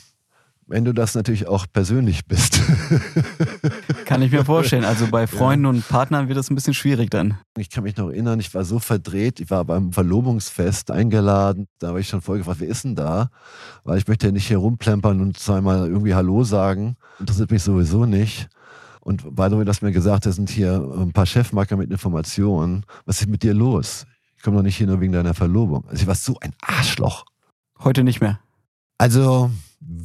Wenn 0.68 0.86
du 0.86 0.94
das 0.94 1.16
natürlich 1.16 1.48
auch 1.48 1.66
persönlich 1.72 2.26
bist. 2.26 2.62
Kann 4.06 4.22
ich 4.22 4.32
mir 4.32 4.46
vorstellen. 4.46 4.86
Also 4.86 5.08
bei 5.08 5.28
Freunden 5.28 5.66
ja. 5.66 5.70
und 5.70 5.88
Partnern 5.88 6.28
wird 6.28 6.38
das 6.38 6.50
ein 6.50 6.56
bisschen 6.56 6.74
schwierig 6.74 7.10
dann. 7.10 7.38
Ich 7.58 7.70
kann 7.70 7.84
mich 7.84 7.98
noch 7.98 8.10
erinnern, 8.10 8.40
ich 8.40 8.54
war 8.54 8.64
so 8.64 8.80
verdreht. 8.80 9.40
Ich 9.40 9.50
war 9.50 9.66
beim 9.66 9.92
Verlobungsfest 9.92 10.92
eingeladen. 10.92 11.68
Da 11.80 11.90
habe 11.90 12.00
ich 12.00 12.08
schon 12.08 12.22
voll 12.22 12.38
gefragt, 12.38 12.62
wer 12.62 12.68
ist 12.70 12.84
denn 12.86 12.96
da? 12.96 13.30
Weil 13.84 13.98
ich 13.98 14.08
möchte 14.08 14.28
ja 14.28 14.32
nicht 14.32 14.48
hier 14.48 14.58
rumplempern 14.58 15.20
und 15.20 15.38
zweimal 15.38 15.88
irgendwie 15.88 16.14
Hallo 16.14 16.44
sagen. 16.44 16.96
Interessiert 17.20 17.52
mich 17.52 17.64
sowieso 17.64 18.06
nicht. 18.06 18.48
Und 19.02 19.36
by 19.36 19.48
the 19.50 19.58
way, 19.58 19.66
dass 19.66 19.82
mir 19.82 19.92
gesagt, 19.92 20.26
das 20.26 20.36
sind 20.36 20.50
hier 20.50 20.74
ein 20.74 21.12
paar 21.12 21.26
Chefmarker 21.26 21.76
mit 21.76 21.92
Informationen. 21.92 22.86
Was 23.06 23.22
ist 23.22 23.28
mit 23.28 23.44
dir 23.44 23.54
los? 23.54 24.06
Ich 24.38 24.44
komme 24.44 24.58
doch 24.58 24.64
nicht 24.64 24.78
hier 24.78 24.88
nur 24.88 25.02
wegen 25.02 25.12
deiner 25.12 25.34
Verlobung. 25.34 25.86
Also 25.88 26.02
ich 26.02 26.08
war 26.08 26.16
so 26.16 26.38
ein 26.40 26.54
Arschloch. 26.62 27.26
Heute 27.84 28.04
nicht 28.04 28.22
mehr. 28.22 28.40
Also 28.98 29.52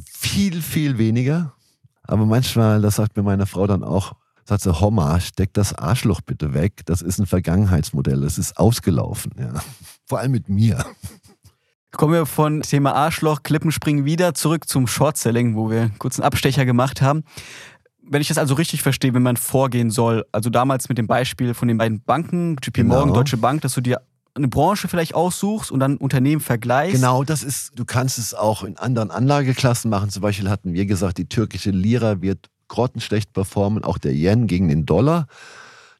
viel, 0.05 0.61
viel 0.61 0.97
weniger. 0.97 1.53
Aber 2.03 2.25
manchmal, 2.25 2.81
das 2.81 2.95
sagt 2.95 3.17
mir 3.17 3.23
meine 3.23 3.45
Frau 3.45 3.67
dann 3.67 3.83
auch, 3.83 4.13
sagt 4.45 4.61
sie, 4.61 4.79
Homma, 4.79 5.19
steck 5.19 5.53
das 5.53 5.73
Arschloch 5.73 6.21
bitte 6.21 6.53
weg. 6.53 6.85
Das 6.85 7.01
ist 7.01 7.19
ein 7.19 7.25
Vergangenheitsmodell. 7.25 8.21
Das 8.21 8.37
ist 8.37 8.57
ausgelaufen. 8.57 9.33
Ja. 9.37 9.53
Vor 10.05 10.19
allem 10.19 10.31
mit 10.31 10.47
mir. 10.47 10.85
Kommen 11.91 12.13
wir 12.13 12.25
von 12.25 12.61
Thema 12.61 12.93
Arschloch, 12.93 13.43
Klippenspringen 13.43 14.05
wieder 14.05 14.33
zurück 14.33 14.67
zum 14.67 14.87
Shortselling, 14.87 15.55
wo 15.55 15.69
wir 15.69 15.89
kurz 15.99 16.19
einen 16.19 16.25
Abstecher 16.25 16.65
gemacht 16.65 17.01
haben. 17.01 17.23
Wenn 18.01 18.21
ich 18.21 18.27
das 18.29 18.37
also 18.37 18.53
richtig 18.55 18.83
verstehe, 18.83 19.13
wenn 19.13 19.23
man 19.23 19.35
vorgehen 19.35 19.89
soll, 19.89 20.25
also 20.31 20.49
damals 20.49 20.87
mit 20.89 20.97
dem 20.97 21.07
Beispiel 21.07 21.53
von 21.53 21.67
den 21.67 21.77
beiden 21.77 22.01
Banken, 22.01 22.55
JP 22.63 22.83
Morgan, 22.83 23.03
genau. 23.05 23.15
Deutsche 23.15 23.37
Bank, 23.37 23.61
dass 23.61 23.73
du 23.73 23.81
dir 23.81 24.01
eine 24.37 24.47
Branche 24.47 24.87
vielleicht 24.87 25.15
aussuchst 25.15 25.71
und 25.71 25.79
dann 25.79 25.97
Unternehmen 25.97 26.41
vergleichst. 26.41 26.95
Genau, 26.95 27.23
das 27.23 27.43
ist, 27.43 27.71
du 27.75 27.85
kannst 27.85 28.17
es 28.17 28.33
auch 28.33 28.63
in 28.63 28.77
anderen 28.77 29.11
Anlageklassen 29.11 29.89
machen. 29.89 30.09
Zum 30.09 30.21
Beispiel 30.21 30.49
hatten 30.49 30.73
wir 30.73 30.85
gesagt, 30.85 31.17
die 31.17 31.27
türkische 31.27 31.71
Lira 31.71 32.21
wird 32.21 32.49
grottenschlecht 32.67 33.33
performen, 33.33 33.83
auch 33.83 33.97
der 33.97 34.13
Yen 34.13 34.47
gegen 34.47 34.67
den 34.67 34.85
Dollar. 34.85 35.27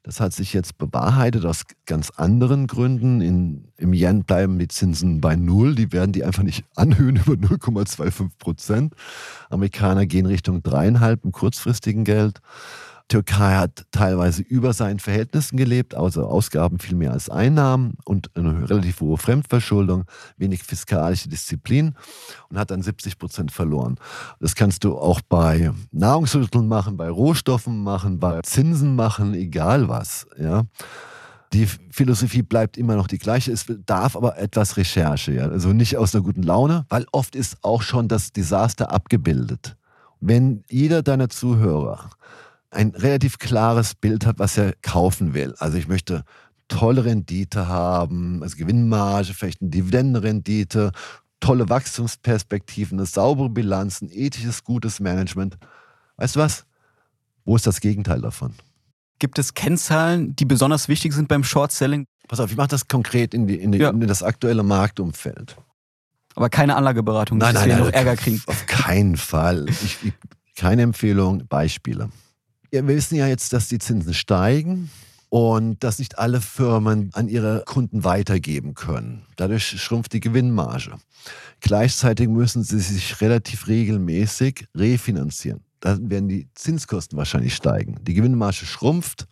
Das 0.02 0.20
hat 0.20 0.32
sich 0.32 0.54
jetzt 0.54 0.78
bewahrheitet 0.78 1.44
aus 1.44 1.64
ganz 1.84 2.10
anderen 2.16 2.66
Gründen. 2.66 3.20
In, 3.20 3.68
Im 3.76 3.92
Yen 3.92 4.24
bleiben 4.24 4.58
die 4.58 4.68
Zinsen 4.68 5.20
bei 5.20 5.36
Null. 5.36 5.74
Die 5.74 5.92
werden 5.92 6.12
die 6.12 6.24
einfach 6.24 6.42
nicht 6.42 6.64
anhöhen 6.76 7.16
über 7.16 7.34
0,25 7.34 8.30
Prozent. 8.38 8.94
Amerikaner 9.50 10.06
gehen 10.06 10.24
Richtung 10.24 10.62
dreieinhalb 10.62 11.24
im 11.24 11.32
kurzfristigen 11.32 12.04
Geld. 12.04 12.40
Türkei 13.08 13.54
hat 13.56 13.86
teilweise 13.90 14.42
über 14.42 14.74
seinen 14.74 14.98
Verhältnissen 14.98 15.56
gelebt, 15.56 15.94
also 15.94 16.26
Ausgaben 16.26 16.78
viel 16.78 16.94
mehr 16.94 17.12
als 17.12 17.30
Einnahmen 17.30 17.94
und 18.04 18.30
eine 18.36 18.68
relativ 18.68 19.00
hohe 19.00 19.16
Fremdverschuldung, 19.16 20.04
wenig 20.36 20.62
fiskalische 20.62 21.30
Disziplin 21.30 21.94
und 22.50 22.58
hat 22.58 22.70
dann 22.70 22.82
70 22.82 23.18
Prozent 23.18 23.50
verloren. 23.50 23.96
Das 24.40 24.54
kannst 24.54 24.84
du 24.84 24.98
auch 24.98 25.22
bei 25.22 25.72
Nahrungsmitteln 25.90 26.68
machen, 26.68 26.98
bei 26.98 27.08
Rohstoffen 27.08 27.82
machen, 27.82 28.20
bei 28.20 28.42
Zinsen 28.42 28.94
machen, 28.94 29.32
egal 29.32 29.88
was. 29.88 30.26
Ja. 30.38 30.64
Die 31.54 31.66
Philosophie 31.66 32.42
bleibt 32.42 32.76
immer 32.76 32.94
noch 32.94 33.06
die 33.06 33.16
gleiche. 33.16 33.52
Es 33.52 33.64
darf 33.86 34.16
aber 34.16 34.38
etwas 34.38 34.76
Recherche, 34.76 35.32
ja. 35.32 35.48
also 35.48 35.72
nicht 35.72 35.96
aus 35.96 36.14
einer 36.14 36.22
guten 36.22 36.42
Laune, 36.42 36.84
weil 36.90 37.06
oft 37.12 37.34
ist 37.34 37.56
auch 37.62 37.80
schon 37.80 38.06
das 38.06 38.32
Desaster 38.34 38.92
abgebildet. 38.92 39.76
Wenn 40.20 40.62
jeder 40.68 41.02
deiner 41.02 41.30
Zuhörer 41.30 42.10
ein 42.70 42.90
relativ 42.90 43.38
klares 43.38 43.94
Bild 43.94 44.26
hat, 44.26 44.38
was 44.38 44.58
er 44.58 44.74
kaufen 44.82 45.34
will. 45.34 45.54
Also 45.58 45.78
ich 45.78 45.88
möchte 45.88 46.24
tolle 46.68 47.04
Rendite 47.04 47.66
haben, 47.66 48.42
also 48.42 48.56
Gewinnmarge, 48.56 49.32
vielleicht 49.34 49.62
eine 49.62 49.70
Dividendenrendite, 49.70 50.92
tolle 51.40 51.68
Wachstumsperspektiven, 51.68 52.98
eine 52.98 53.06
saubere 53.06 53.48
Bilanz, 53.48 54.02
ein 54.02 54.10
ethisches, 54.12 54.64
gutes 54.64 55.00
Management. 55.00 55.56
Weißt 56.16 56.36
du 56.36 56.40
was? 56.40 56.66
Wo 57.44 57.56
ist 57.56 57.66
das 57.66 57.80
Gegenteil 57.80 58.20
davon? 58.20 58.52
Gibt 59.18 59.38
es 59.38 59.54
Kennzahlen, 59.54 60.36
die 60.36 60.44
besonders 60.44 60.88
wichtig 60.88 61.12
sind 61.12 61.28
beim 61.28 61.42
Short-Selling? 61.42 62.04
Pass 62.28 62.40
auf, 62.40 62.50
ich 62.50 62.56
mache 62.56 62.68
das 62.68 62.86
konkret 62.86 63.34
in, 63.34 63.46
die, 63.46 63.56
in, 63.56 63.72
die, 63.72 63.78
ja. 63.78 63.90
in, 63.90 64.06
das 64.06 64.22
aktuelle 64.22 64.62
Marktumfeld. 64.62 65.56
Aber 66.34 66.50
keine 66.50 66.76
Anlageberatung, 66.76 67.38
nein, 67.38 67.54
dass 67.54 67.62
nein, 67.62 67.70
wir 67.70 67.76
nein, 67.76 67.86
noch 67.86 67.92
Ärger 67.92 68.16
kriegen. 68.16 68.42
Auf 68.46 68.66
keinen 68.66 69.16
Fall. 69.16 69.66
Ich, 69.68 69.98
ich, 70.04 70.12
keine 70.54 70.82
Empfehlung, 70.82 71.46
Beispiele. 71.48 72.10
Wir 72.70 72.86
wissen 72.86 73.16
ja 73.16 73.26
jetzt, 73.26 73.52
dass 73.54 73.68
die 73.68 73.78
Zinsen 73.78 74.12
steigen 74.12 74.90
und 75.30 75.82
dass 75.82 75.98
nicht 75.98 76.18
alle 76.18 76.40
Firmen 76.40 77.10
an 77.14 77.28
ihre 77.28 77.62
Kunden 77.64 78.04
weitergeben 78.04 78.74
können. 78.74 79.22
Dadurch 79.36 79.80
schrumpft 79.80 80.12
die 80.12 80.20
Gewinnmarge. 80.20 80.92
Gleichzeitig 81.60 82.28
müssen 82.28 82.62
sie 82.62 82.80
sich 82.80 83.20
relativ 83.22 83.68
regelmäßig 83.68 84.66
refinanzieren. 84.74 85.60
Dann 85.80 86.10
werden 86.10 86.28
die 86.28 86.48
Zinskosten 86.54 87.16
wahrscheinlich 87.16 87.54
steigen. 87.54 87.96
Die 88.02 88.14
Gewinnmarge 88.14 88.66
schrumpft, 88.66 89.26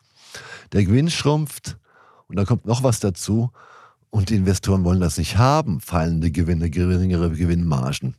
der 0.72 0.84
Gewinn 0.84 1.10
schrumpft 1.10 1.76
und 2.28 2.36
dann 2.36 2.46
kommt 2.46 2.64
noch 2.64 2.82
was 2.82 3.00
dazu. 3.00 3.50
Und 4.08 4.30
die 4.30 4.36
Investoren 4.36 4.84
wollen 4.84 5.00
das 5.00 5.18
nicht 5.18 5.36
haben, 5.36 5.80
fallende 5.80 6.30
Gewinne, 6.30 6.70
geringere 6.70 7.30
Gewinnmargen. 7.32 8.16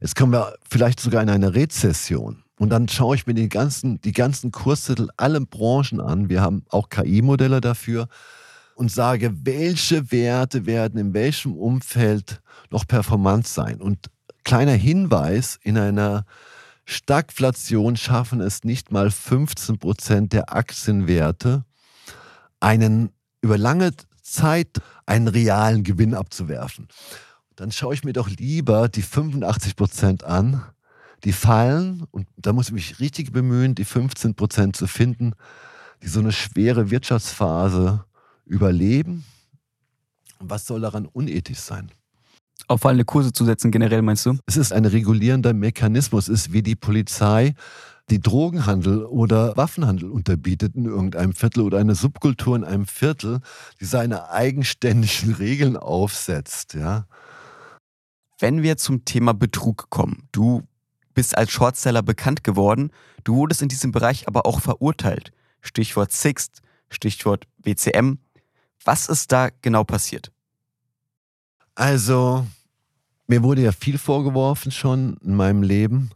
Jetzt 0.00 0.16
kommen 0.16 0.32
wir 0.32 0.54
vielleicht 0.70 0.98
sogar 0.98 1.22
in 1.22 1.28
eine 1.28 1.54
Rezession. 1.54 2.42
Und 2.60 2.68
dann 2.68 2.88
schaue 2.88 3.16
ich 3.16 3.26
mir 3.26 3.32
die 3.32 3.48
ganzen, 3.48 4.02
die 4.02 4.12
ganzen 4.12 4.52
Kurstitel, 4.52 5.08
alle 5.16 5.40
Branchen 5.40 5.98
an. 5.98 6.28
Wir 6.28 6.42
haben 6.42 6.66
auch 6.68 6.90
KI-Modelle 6.90 7.62
dafür 7.62 8.06
und 8.74 8.92
sage, 8.92 9.32
welche 9.46 10.12
Werte 10.12 10.66
werden 10.66 11.00
in 11.00 11.14
welchem 11.14 11.54
Umfeld 11.54 12.42
noch 12.68 12.86
performant 12.86 13.48
sein. 13.48 13.80
Und 13.80 14.10
kleiner 14.44 14.74
Hinweis, 14.74 15.58
in 15.62 15.78
einer 15.78 16.26
Stagflation 16.84 17.96
schaffen 17.96 18.42
es 18.42 18.62
nicht 18.62 18.92
mal 18.92 19.10
15 19.10 19.78
Prozent 19.78 20.34
der 20.34 20.52
Aktienwerte, 20.52 21.64
einen 22.60 23.08
über 23.40 23.56
lange 23.56 23.92
Zeit 24.20 24.82
einen 25.06 25.28
realen 25.28 25.82
Gewinn 25.82 26.12
abzuwerfen. 26.12 26.88
Dann 27.56 27.72
schaue 27.72 27.94
ich 27.94 28.04
mir 28.04 28.12
doch 28.12 28.28
lieber 28.28 28.90
die 28.90 29.00
85 29.00 29.76
Prozent 29.76 30.24
an, 30.24 30.62
die 31.24 31.32
fallen, 31.32 32.04
und 32.10 32.26
da 32.36 32.52
muss 32.52 32.68
ich 32.68 32.74
mich 32.74 33.00
richtig 33.00 33.32
bemühen, 33.32 33.74
die 33.74 33.84
15 33.84 34.34
Prozent 34.34 34.76
zu 34.76 34.86
finden, 34.86 35.32
die 36.02 36.08
so 36.08 36.20
eine 36.20 36.32
schwere 36.32 36.90
Wirtschaftsphase 36.90 38.04
überleben. 38.46 39.24
Was 40.38 40.66
soll 40.66 40.80
daran 40.80 41.06
unethisch 41.06 41.58
sein? 41.58 41.90
Auf 42.68 42.82
fallende 42.82 43.04
Kurse 43.04 43.32
zu 43.32 43.44
setzen, 43.44 43.70
generell 43.70 44.02
meinst 44.02 44.24
du? 44.26 44.38
Es 44.46 44.56
ist 44.56 44.72
ein 44.72 44.84
regulierender 44.84 45.52
Mechanismus. 45.52 46.28
Es 46.28 46.46
ist 46.46 46.52
wie 46.52 46.62
die 46.62 46.76
Polizei, 46.76 47.54
die 48.10 48.20
Drogenhandel 48.20 49.04
oder 49.04 49.56
Waffenhandel 49.56 50.10
unterbietet 50.10 50.74
in 50.74 50.84
irgendeinem 50.84 51.32
Viertel 51.32 51.62
oder 51.62 51.78
eine 51.78 51.94
Subkultur 51.94 52.56
in 52.56 52.64
einem 52.64 52.86
Viertel, 52.86 53.40
die 53.80 53.84
seine 53.84 54.30
eigenständigen 54.30 55.34
Regeln 55.38 55.76
aufsetzt. 55.76 56.74
Ja. 56.74 57.06
Wenn 58.38 58.62
wir 58.62 58.76
zum 58.76 59.04
Thema 59.04 59.32
Betrug 59.32 59.90
kommen, 59.90 60.28
du 60.32 60.62
bist 61.14 61.36
als 61.36 61.50
Shortseller 61.50 62.02
bekannt 62.02 62.44
geworden. 62.44 62.90
Du 63.24 63.36
wurdest 63.36 63.62
in 63.62 63.68
diesem 63.68 63.92
Bereich 63.92 64.28
aber 64.28 64.46
auch 64.46 64.60
verurteilt. 64.60 65.32
Stichwort 65.60 66.12
Sixt, 66.12 66.62
Stichwort 66.90 67.46
WCM. 67.58 68.18
Was 68.84 69.08
ist 69.08 69.30
da 69.32 69.48
genau 69.62 69.84
passiert? 69.84 70.32
Also, 71.74 72.46
mir 73.26 73.42
wurde 73.42 73.62
ja 73.62 73.72
viel 73.72 73.98
vorgeworfen 73.98 74.72
schon 74.72 75.16
in 75.22 75.34
meinem 75.34 75.62
Leben. 75.62 76.10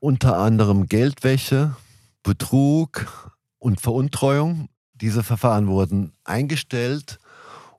Unter 0.00 0.38
anderem 0.38 0.86
Geldwäsche, 0.86 1.74
Betrug 2.22 3.32
und 3.58 3.80
Veruntreuung. 3.80 4.68
Diese 4.94 5.22
Verfahren 5.22 5.66
wurden 5.66 6.12
eingestellt 6.24 7.18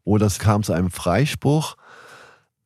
oder 0.04 0.26
es 0.26 0.40
kam 0.40 0.64
zu 0.64 0.74
einem 0.74 0.92
Freispruch. 0.92 1.78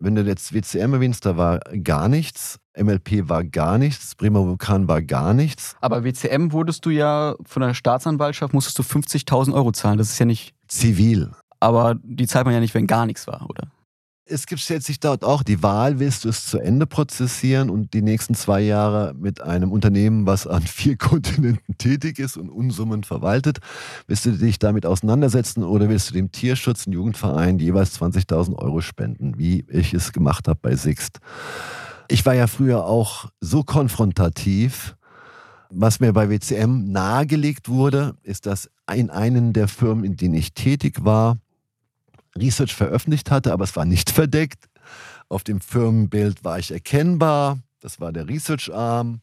Wenn 0.02 0.16
du 0.16 0.22
jetzt 0.22 0.54
WCM 0.54 0.94
erwähnst, 0.94 1.26
da 1.26 1.36
war 1.36 1.60
gar 1.60 2.08
nichts. 2.08 2.60
MLP 2.78 3.28
war 3.28 3.44
gar 3.44 3.78
nichts, 3.78 4.16
Bremer 4.16 4.46
Vulkan 4.46 4.88
war 4.88 5.02
gar 5.02 5.34
nichts. 5.34 5.76
Aber 5.82 6.06
WCM 6.06 6.54
wurdest 6.54 6.86
du 6.86 6.90
ja 6.90 7.36
von 7.46 7.62
der 7.62 7.74
Staatsanwaltschaft, 7.74 8.54
musstest 8.54 8.80
du 8.80 8.84
50.000 8.84 9.54
Euro 9.54 9.74
zahlen. 9.74 9.98
Das 9.98 10.10
ist 10.10 10.20
ja 10.20 10.26
nicht. 10.26 10.54
Zivil. 10.70 11.32
Aber 11.60 11.96
die 12.02 12.28
zahlt 12.28 12.46
man 12.46 12.54
ja 12.54 12.62
nicht, 12.62 12.74
wenn 12.74 12.88
gar 12.88 13.06
nichts 13.06 13.28
war, 13.28 13.50
oder? 13.50 13.68
Es 14.32 14.46
gibt 14.46 14.62
jetzt 14.70 14.86
sich 14.86 15.00
dort 15.00 15.24
auch 15.24 15.42
die 15.42 15.64
Wahl, 15.64 15.98
willst 15.98 16.24
du 16.24 16.30
es 16.30 16.46
zu 16.46 16.60
Ende 16.60 16.86
prozessieren 16.86 17.72
und 17.72 17.96
die 17.96 18.04
nächsten 18.04 18.36
zwei 18.36 18.62
Jahre 18.62 19.16
mit 19.18 19.42
einem 19.42 19.72
Unternehmen, 19.72 20.28
was 20.28 20.46
an 20.46 20.62
vier 20.62 20.98
Kontinenten 21.00 21.78
tätig 21.80 22.20
ist 22.20 22.38
und 22.38 22.50
Unsummen 22.50 23.04
verwaltet, 23.04 23.58
willst 24.06 24.28
du 24.28 24.32
dich 24.34 24.60
damit 24.60 24.86
auseinandersetzen 24.86 25.64
oder 25.64 25.90
willst 25.90 26.12
du 26.12 26.14
dem 26.14 26.32
Tierschutz 26.32 26.86
und 26.86 26.94
Jugendverein 26.94 27.58
jeweils 27.58 28.00
20.000 28.00 28.56
Euro 28.56 28.82
spenden, 28.82 29.40
wie 29.40 29.66
ich 29.68 29.96
es 29.96 30.12
gemacht 30.12 30.48
habe 30.48 30.60
bei 30.62 30.76
Sixt? 30.76 31.20
Ich 32.08 32.24
war 32.24 32.36
ja 32.36 32.46
früher 32.46 32.86
auch 32.86 33.32
so 33.42 33.64
konfrontativ. 33.64 34.96
Was 35.72 36.00
mir 36.00 36.14
bei 36.14 36.30
WCM 36.30 36.92
nahegelegt 36.92 37.68
wurde, 37.68 38.16
ist, 38.22 38.46
dass 38.46 38.70
in 38.94 39.10
einen 39.10 39.54
der 39.54 39.68
Firmen, 39.68 40.04
in 40.04 40.18
denen 40.18 40.36
ich 40.36 40.54
tätig 40.54 41.04
war, 41.04 41.38
Research 42.38 42.76
veröffentlicht 42.76 43.32
hatte, 43.32 43.54
aber 43.54 43.64
es 43.64 43.76
war 43.76 43.86
nicht 43.86 44.10
verdeckt. 44.12 44.70
Auf 45.28 45.44
dem 45.44 45.62
Firmenbild 45.62 46.44
war 46.44 46.60
ich 46.60 46.72
erkennbar. 46.72 47.60
das 47.82 48.00
war 48.00 48.12
der 48.12 48.28
Research-Arm 48.28 49.22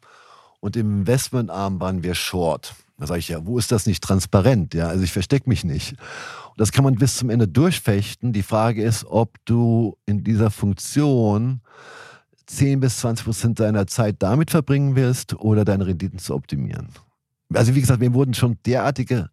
und 0.61 0.77
im 0.77 1.01
Investment-Arm 1.01 1.81
waren 1.81 2.03
wir 2.03 2.15
Short. 2.15 2.75
Da 2.99 3.07
sage 3.07 3.19
ich 3.19 3.29
ja, 3.29 3.45
wo 3.45 3.59
ist 3.59 3.73
das 3.73 3.87
nicht 3.87 4.03
transparent? 4.03 4.73
Ja, 4.73 4.89
also 4.89 5.05
ich 5.05 5.13
verstecke 5.13 5.49
mich 5.49 5.65
nicht. 5.65 5.93
Und 5.93 6.59
das 6.59 6.73
kann 6.73 6.85
man 6.85 6.95
bis 6.95 7.17
zum 7.17 7.29
Ende 7.29 7.47
durchfechten. 7.47 8.33
Die 8.33 8.43
Frage 8.43 8.83
ist, 8.83 9.05
ob 9.05 9.37
du 9.45 9.97
in 10.07 10.25
dieser 10.25 10.51
Funktion 10.51 11.61
10 12.47 12.81
bis 12.81 12.99
20 12.99 13.25
Prozent 13.25 13.61
deiner 13.61 13.87
Zeit 13.87 14.17
damit 14.21 14.51
verbringen 14.51 14.97
wirst 14.97 15.35
oder 15.35 15.65
deine 15.65 15.87
Renditen 15.87 16.19
zu 16.19 16.35
optimieren. 16.35 16.89
Also 17.53 17.75
wie 17.75 17.81
gesagt, 17.81 18.01
mir 18.01 18.15
wurden 18.15 18.35
schon 18.35 18.59
derartige 18.65 19.31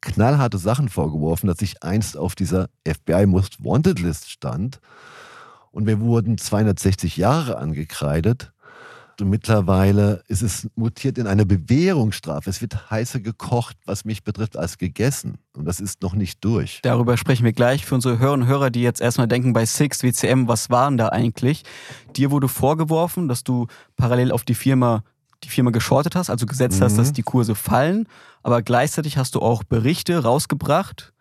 knallharte 0.00 0.58
Sachen 0.58 0.88
vorgeworfen, 0.88 1.46
dass 1.46 1.62
ich 1.62 1.82
einst 1.82 2.16
auf 2.16 2.34
dieser 2.34 2.68
FBI 2.86 3.26
Most 3.26 3.64
Wanted 3.64 4.00
List 4.00 4.30
stand 4.30 4.80
und 5.76 5.84
mir 5.84 6.00
wurden 6.00 6.38
260 6.38 7.18
Jahre 7.18 7.58
angekreidet. 7.58 8.52
Und 9.20 9.30
mittlerweile 9.30 10.22
ist 10.28 10.42
es 10.42 10.68
mutiert 10.74 11.16
in 11.16 11.26
eine 11.26 11.46
Bewährungsstrafe. 11.46 12.50
Es 12.50 12.60
wird 12.60 12.90
heißer 12.90 13.20
gekocht, 13.20 13.76
was 13.86 14.04
mich 14.04 14.24
betrifft, 14.24 14.56
als 14.56 14.78
gegessen. 14.78 15.38
Und 15.54 15.64
das 15.64 15.80
ist 15.80 16.02
noch 16.02 16.14
nicht 16.14 16.44
durch. 16.44 16.80
Darüber 16.82 17.16
sprechen 17.16 17.44
wir 17.44 17.52
gleich 17.52 17.86
für 17.86 17.94
unsere 17.94 18.18
Hörerinnen 18.18 18.46
und 18.46 18.48
Hörer, 18.48 18.70
die 18.70 18.82
jetzt 18.82 19.00
erstmal 19.00 19.28
denken, 19.28 19.52
bei 19.52 19.64
Six, 19.64 20.02
WCM, 20.02 20.48
was 20.48 20.68
waren 20.68 20.98
da 20.98 21.08
eigentlich? 21.08 21.62
Dir 22.14 22.30
wurde 22.30 22.48
vorgeworfen, 22.48 23.28
dass 23.28 23.42
du 23.44 23.66
parallel 23.96 24.32
auf 24.32 24.44
die 24.44 24.54
Firma 24.54 25.02
die 25.46 25.50
Firma 25.50 25.70
geschortet 25.70 26.14
hast, 26.14 26.30
also 26.30 26.46
gesetzt 26.46 26.80
mhm. 26.80 26.84
hast, 26.84 26.98
dass 26.98 27.08
mhm. 27.08 27.14
die 27.14 27.22
Kurse 27.22 27.54
fallen, 27.54 28.08
aber 28.42 28.62
gleichzeitig 28.62 29.16
hast 29.16 29.34
du 29.34 29.40
auch 29.40 29.64
Berichte 29.64 30.22
rausgebracht, 30.22 31.12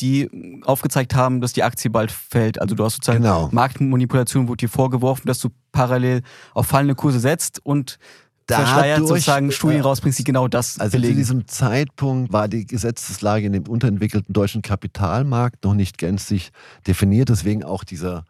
die 0.00 0.60
aufgezeigt 0.64 1.14
haben, 1.14 1.40
dass 1.40 1.52
die 1.52 1.62
Aktie 1.62 1.90
bald 1.90 2.10
fällt. 2.10 2.60
Also 2.60 2.74
du 2.74 2.84
hast 2.84 2.94
sozusagen 2.96 3.22
genau. 3.22 3.48
Marktmanipulation 3.52 4.48
wurde 4.48 4.66
dir 4.66 4.68
vorgeworfen, 4.68 5.26
dass 5.26 5.38
du 5.38 5.50
parallel 5.72 6.22
auf 6.52 6.66
fallende 6.66 6.94
Kurse 6.94 7.20
setzt 7.20 7.64
und 7.64 7.98
verschleiert 8.46 9.06
sozusagen 9.06 9.50
Studien 9.52 9.80
rausbringst, 9.80 10.18
die 10.18 10.24
genau 10.24 10.48
das 10.48 10.78
Also 10.78 10.92
belegen. 10.92 11.14
zu 11.14 11.18
diesem 11.18 11.48
Zeitpunkt 11.48 12.32
war 12.32 12.48
die 12.48 12.66
Gesetzeslage 12.66 13.46
in 13.46 13.52
dem 13.52 13.66
unterentwickelten 13.66 14.32
deutschen 14.32 14.62
Kapitalmarkt 14.62 15.64
noch 15.64 15.74
nicht 15.74 15.98
gänzlich 15.98 16.50
definiert. 16.86 17.28
Deswegen 17.28 17.64
auch 17.64 17.84
dieser, 17.84 18.24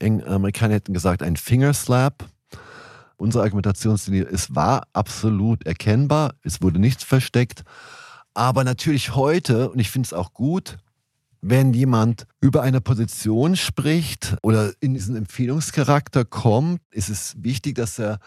Amerikaner 0.00 0.74
hätten 0.74 0.92
gesagt, 0.92 1.22
ein 1.22 1.36
Fingerslap 1.36 2.28
unsere 3.18 3.44
Argumentationslinie, 3.44 4.26
es 4.30 4.54
war 4.54 4.86
absolut 4.94 5.66
erkennbar, 5.66 6.34
es 6.42 6.62
wurde 6.62 6.78
nichts 6.78 7.04
versteckt. 7.04 7.64
Aber 8.32 8.64
natürlich 8.64 9.14
heute, 9.14 9.70
und 9.70 9.78
ich 9.78 9.90
finde 9.90 10.06
es 10.06 10.12
auch 10.12 10.32
gut, 10.32 10.78
wenn 11.40 11.72
jemand 11.72 12.26
über 12.40 12.62
eine 12.62 12.80
Position 12.80 13.56
spricht 13.56 14.36
oder 14.42 14.72
in 14.80 14.94
diesen 14.94 15.16
Empfehlungscharakter 15.16 16.24
kommt, 16.24 16.80
ist 16.90 17.10
es 17.10 17.34
wichtig, 17.38 17.76
dass 17.76 17.98
er 17.98 18.18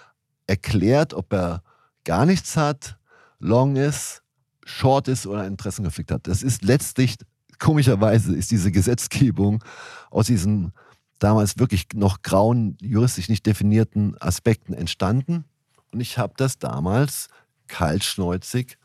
erklärt, 0.47 1.13
ob 1.13 1.33
er 1.33 1.63
gar 2.03 2.25
nichts 2.25 2.55
hat, 2.55 2.97
long 3.39 3.75
ist, 3.75 4.21
short 4.63 5.07
ist 5.07 5.25
oder 5.25 5.41
einen 5.41 5.51
Interessenkonflikt 5.51 6.11
hat. 6.11 6.27
Das 6.27 6.43
ist 6.43 6.63
letztlich, 6.63 7.17
komischerweise, 7.59 8.35
ist 8.35 8.51
diese 8.51 8.71
Gesetzgebung 8.71 9.63
aus 10.09 10.27
diesen 10.27 10.71
damals 11.21 11.59
wirklich 11.59 11.87
noch 11.93 12.21
grauen, 12.21 12.77
juristisch 12.81 13.29
nicht 13.29 13.45
definierten 13.45 14.19
Aspekten 14.19 14.73
entstanden. 14.73 15.45
Und 15.91 15.99
ich 15.99 16.17
habe 16.17 16.33
das 16.37 16.57
damals 16.57 17.29
kaltschneuzig, 17.67 18.77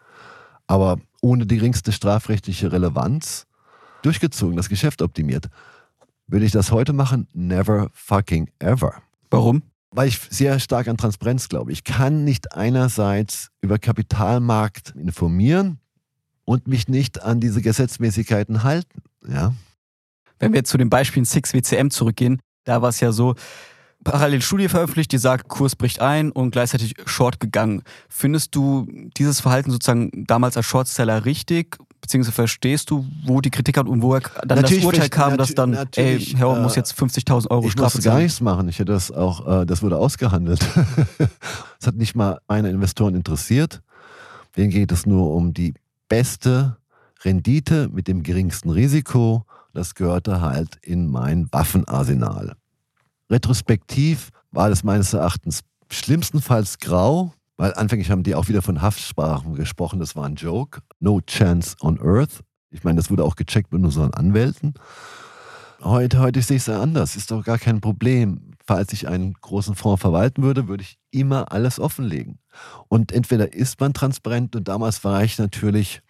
aber 0.67 0.99
ohne 1.23 1.47
die 1.47 1.57
geringste 1.57 1.93
strafrechtliche 1.93 2.71
Relevanz 2.73 3.47
durchgezogen, 4.03 4.57
das 4.57 4.69
Geschäft 4.69 5.03
optimiert. 5.03 5.49
Würde 6.27 6.45
ich 6.45 6.53
das 6.53 6.73
heute 6.73 6.93
machen? 6.93 7.29
Never 7.33 7.89
fucking 7.93 8.51
ever. 8.59 9.03
Warum? 9.31 9.63
Weil 9.91 10.09
ich 10.09 10.21
sehr 10.31 10.59
stark 10.59 10.89
an 10.89 10.97
Transparenz 10.97 11.49
glaube. 11.49 11.73
Ich 11.73 11.85
kann 11.85 12.25
nicht 12.25 12.53
einerseits 12.53 13.51
über 13.61 13.79
Kapitalmarkt 13.79 14.91
informieren 14.91 15.79
und 16.45 16.67
mich 16.67 16.89
nicht 16.89 17.23
an 17.23 17.41
diese 17.41 17.63
Gesetzmäßigkeiten 17.63 18.63
halten. 18.63 19.03
Ja? 19.27 19.55
Wenn 20.39 20.53
wir 20.53 20.59
jetzt 20.59 20.71
zu 20.71 20.79
den 20.79 20.91
Beispielen 20.91 21.25
Six 21.25 21.55
WCM 21.55 21.91
zurückgehen, 21.91 22.41
da 22.65 22.83
war 22.83 22.91
es 22.91 23.01
ja 23.01 23.13
so, 23.13 23.35
parallel 24.05 24.41
Studie 24.41 24.69
veröffentlicht, 24.69 25.13
die 25.13 25.19
sagt, 25.19 25.49
Kurs 25.49 25.77
bricht 25.77 26.01
ein 26.01 26.31
und 26.31 26.53
gleichzeitig 26.53 26.95
Short 27.07 27.41
gegangen. 27.41 27.83
Findest 28.09 28.55
du 28.55 28.87
dieses 29.17 29.41
Verhalten 29.41 29.71
sozusagen 29.71 30.27
damals 30.27 30.57
als 30.57 30.67
Shortseller 30.67 31.25
richtig? 31.25 31.77
Beziehungsweise 32.01 32.35
verstehst 32.35 32.91
du, 32.91 33.05
wo 33.25 33.41
die 33.41 33.51
Kritik 33.51 33.79
hat 33.79 33.89
und 33.89 34.03
wo 34.03 34.17
dann 34.17 34.31
natürlich 34.47 34.85
das 34.85 34.85
Urteil 34.85 35.09
kam, 35.09 35.37
dass 35.37 35.55
dann, 35.55 35.75
ey, 35.97 36.21
Herr 36.21 36.57
äh, 36.57 36.61
muss 36.61 36.77
jetzt 36.77 36.93
50.000 36.93 37.51
Euro 37.51 37.67
ich 37.67 37.73
Strafe 37.73 38.01
gar 38.01 38.19
nichts 38.19 38.41
machen. 38.41 38.69
Ich 38.69 38.79
hätte 38.79 38.93
das 38.93 39.11
auch, 39.11 39.63
äh, 39.63 39.67
das 39.67 39.83
wurde 39.83 39.99
ausgehandelt. 39.99 40.65
Es 41.79 41.87
hat 41.87 41.97
nicht 41.97 42.17
mal 42.17 42.41
eine 42.49 42.71
Investoren 42.71 43.15
interessiert. 43.15 43.83
Denen 44.57 44.71
geht 44.71 44.91
es 44.91 45.05
nur 45.05 45.35
um 45.35 45.53
die 45.53 45.75
beste 46.09 46.79
Rendite 47.23 47.91
mit 47.93 48.09
dem 48.09 48.23
geringsten 48.23 48.71
Risiko 48.71 49.45
das 49.77 49.95
gehörte 49.95 50.41
halt 50.41 50.77
in 50.83 51.07
mein 51.07 51.53
Waffenarsenal. 51.53 52.57
Retrospektiv 53.31 54.31
war 54.51 54.71
das 54.71 54.85
meines 54.85 55.13
Erachtens 55.13 55.61
schlimmstenfalls 55.91 56.79
grau, 56.79 57.35
weil 57.59 57.75
anfänglich 57.75 58.11
haben 58.11 58.23
die 58.23 58.35
auch 58.35 58.49
wieder 58.49 58.63
von 58.63 58.81
Haftsprachen 58.81 59.55
gesprochen, 59.55 60.01
das 60.01 60.17
war 60.17 60.25
ein 60.25 60.37
Joke. 60.37 60.81
No 60.99 61.21
chance 61.21 61.77
on 61.81 62.01
earth. 62.01 62.41
Ich 62.71 62.85
meine, 62.85 62.97
das 62.97 63.11
wurde 63.11 63.23
auch 63.25 63.37
gecheckt 63.37 63.73
mit 63.73 63.85
unseren 63.85 64.15
Anwälten. 64.15 64.75
Heute, 65.83 66.21
heute 66.21 66.41
sehe 66.41 66.57
ich 66.57 66.63
es 66.63 66.69
anders, 66.71 67.15
ist 67.15 67.31
doch 67.31 67.45
gar 67.45 67.59
kein 67.59 67.83
Problem. 67.83 68.53
Falls 68.67 68.95
ich 68.95 69.07
einen 69.07 69.35
großen 69.35 69.75
Fonds 69.75 70.01
verwalten 70.01 70.43
würde, 70.43 70.69
würde 70.69 70.83
ich 70.83 70.99
immer 71.11 71.53
alles 71.53 71.79
offenlegen. 71.79 72.39
Und 72.89 73.13
entweder 73.13 73.53
ist 73.53 73.79
man 73.79 73.93
transparent 73.93 74.57
und 74.57 74.69
damals 74.69 75.05
war 75.05 75.23
ich 75.23 75.39
natürlich 75.39 76.01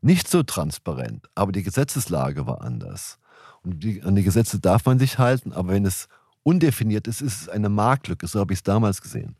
nicht 0.00 0.28
so 0.28 0.42
transparent, 0.42 1.28
aber 1.34 1.52
die 1.52 1.62
Gesetzeslage 1.62 2.46
war 2.46 2.62
anders. 2.62 3.18
Und 3.62 3.82
die, 3.82 4.02
an 4.02 4.16
die 4.16 4.22
Gesetze 4.22 4.58
darf 4.58 4.86
man 4.86 4.98
sich 4.98 5.18
halten, 5.18 5.52
aber 5.52 5.72
wenn 5.72 5.84
es 5.84 6.08
undefiniert 6.42 7.06
ist, 7.06 7.20
ist 7.20 7.42
es 7.42 7.48
eine 7.48 7.68
Marktlücke. 7.68 8.26
So 8.26 8.40
habe 8.40 8.52
ich 8.52 8.60
es 8.60 8.62
damals 8.62 9.02
gesehen. 9.02 9.36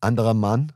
Anderer 0.00 0.34
Mann, 0.34 0.72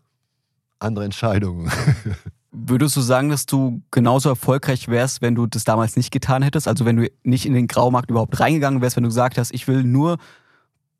andere 0.78 1.04
Entscheidungen. 1.04 1.70
Würdest 2.50 2.96
du 2.96 3.00
sagen, 3.02 3.28
dass 3.28 3.44
du 3.44 3.82
genauso 3.90 4.30
erfolgreich 4.30 4.88
wärst, 4.88 5.20
wenn 5.20 5.34
du 5.34 5.46
das 5.46 5.64
damals 5.64 5.94
nicht 5.94 6.10
getan 6.10 6.42
hättest? 6.42 6.66
Also 6.66 6.84
wenn 6.84 6.96
du 6.96 7.10
nicht 7.22 7.44
in 7.44 7.52
den 7.52 7.66
Graumarkt 7.66 8.10
überhaupt 8.10 8.40
reingegangen 8.40 8.80
wärst, 8.80 8.96
wenn 8.96 9.04
du 9.04 9.10
gesagt 9.10 9.36
hast, 9.36 9.52
ich 9.52 9.68
will 9.68 9.84
nur 9.84 10.16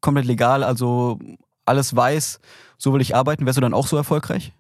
komplett 0.01 0.27
legal, 0.27 0.63
also 0.63 1.19
alles 1.65 1.97
weiß, 1.97 2.41
so 2.79 2.93
will 2.93 3.01
ich 3.01 3.17
arbeiten, 3.17 3.47
wärst 3.47 3.57
du 3.57 3.63
dann 3.63 3.75
auch 3.75 3.87
so 3.87 3.97
erfolgreich? 3.97 4.53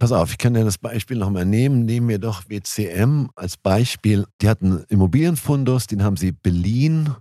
Pass 0.00 0.12
auf, 0.12 0.30
ich 0.30 0.38
kann 0.38 0.54
dir 0.54 0.64
das 0.64 0.78
Beispiel 0.78 1.18
nochmal 1.18 1.44
nehmen. 1.44 1.84
Nehmen 1.84 2.08
wir 2.08 2.18
doch 2.18 2.48
WCM 2.48 3.28
als 3.36 3.58
Beispiel. 3.58 4.24
Die 4.40 4.48
hatten 4.48 4.82
Immobilienfundus, 4.88 5.88
den 5.88 6.02
haben 6.02 6.16
sie 6.16 6.32
beliehen, 6.32 7.14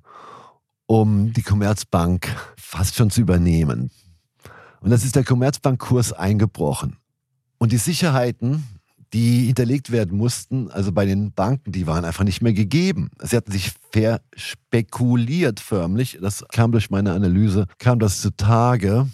um 0.86 1.34
die 1.34 1.42
Commerzbank 1.42 2.34
fast 2.58 2.96
schon 2.96 3.10
zu 3.10 3.20
übernehmen. 3.20 3.92
Und 4.80 4.92
das 4.92 5.04
ist 5.04 5.18
der 5.18 5.26
Commerzbankkurs 5.26 6.14
eingebrochen. 6.14 6.96
Und 7.58 7.74
die 7.74 7.78
Sicherheiten, 7.78 8.64
die 9.12 9.48
hinterlegt 9.48 9.92
werden 9.92 10.18
mussten, 10.18 10.72
also 10.72 10.94
bei 10.94 11.06
den 11.06 11.34
Banken, 11.34 11.74
die 11.74 11.86
waren 11.86 12.06
einfach 12.06 12.24
nicht 12.24 12.42
mehr 12.42 12.54
gegeben. 12.54 13.12
Sie 13.22 13.36
hatten 13.36 13.52
sich 13.52 13.74
verspekuliert 13.92 15.60
förmlich. 15.60 16.18
Das 16.22 16.46
kam 16.48 16.72
durch 16.72 16.90
meine 16.90 17.12
Analyse, 17.12 17.66
kam 17.78 18.00
das 18.00 18.22
zutage. 18.22 19.06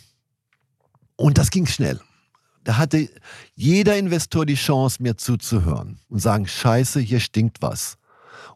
Und 1.16 1.40
das 1.40 1.50
ging 1.50 1.66
schnell 1.66 2.00
da 2.66 2.78
hatte 2.78 3.08
jeder 3.54 3.98
Investor 3.98 4.46
die 4.46 4.56
Chance, 4.56 5.02
mir 5.02 5.16
zuzuhören 5.16 6.00
und 6.10 6.20
sagen, 6.20 6.48
scheiße, 6.48 7.00
hier 7.00 7.20
stinkt 7.20 7.62
was. 7.62 7.98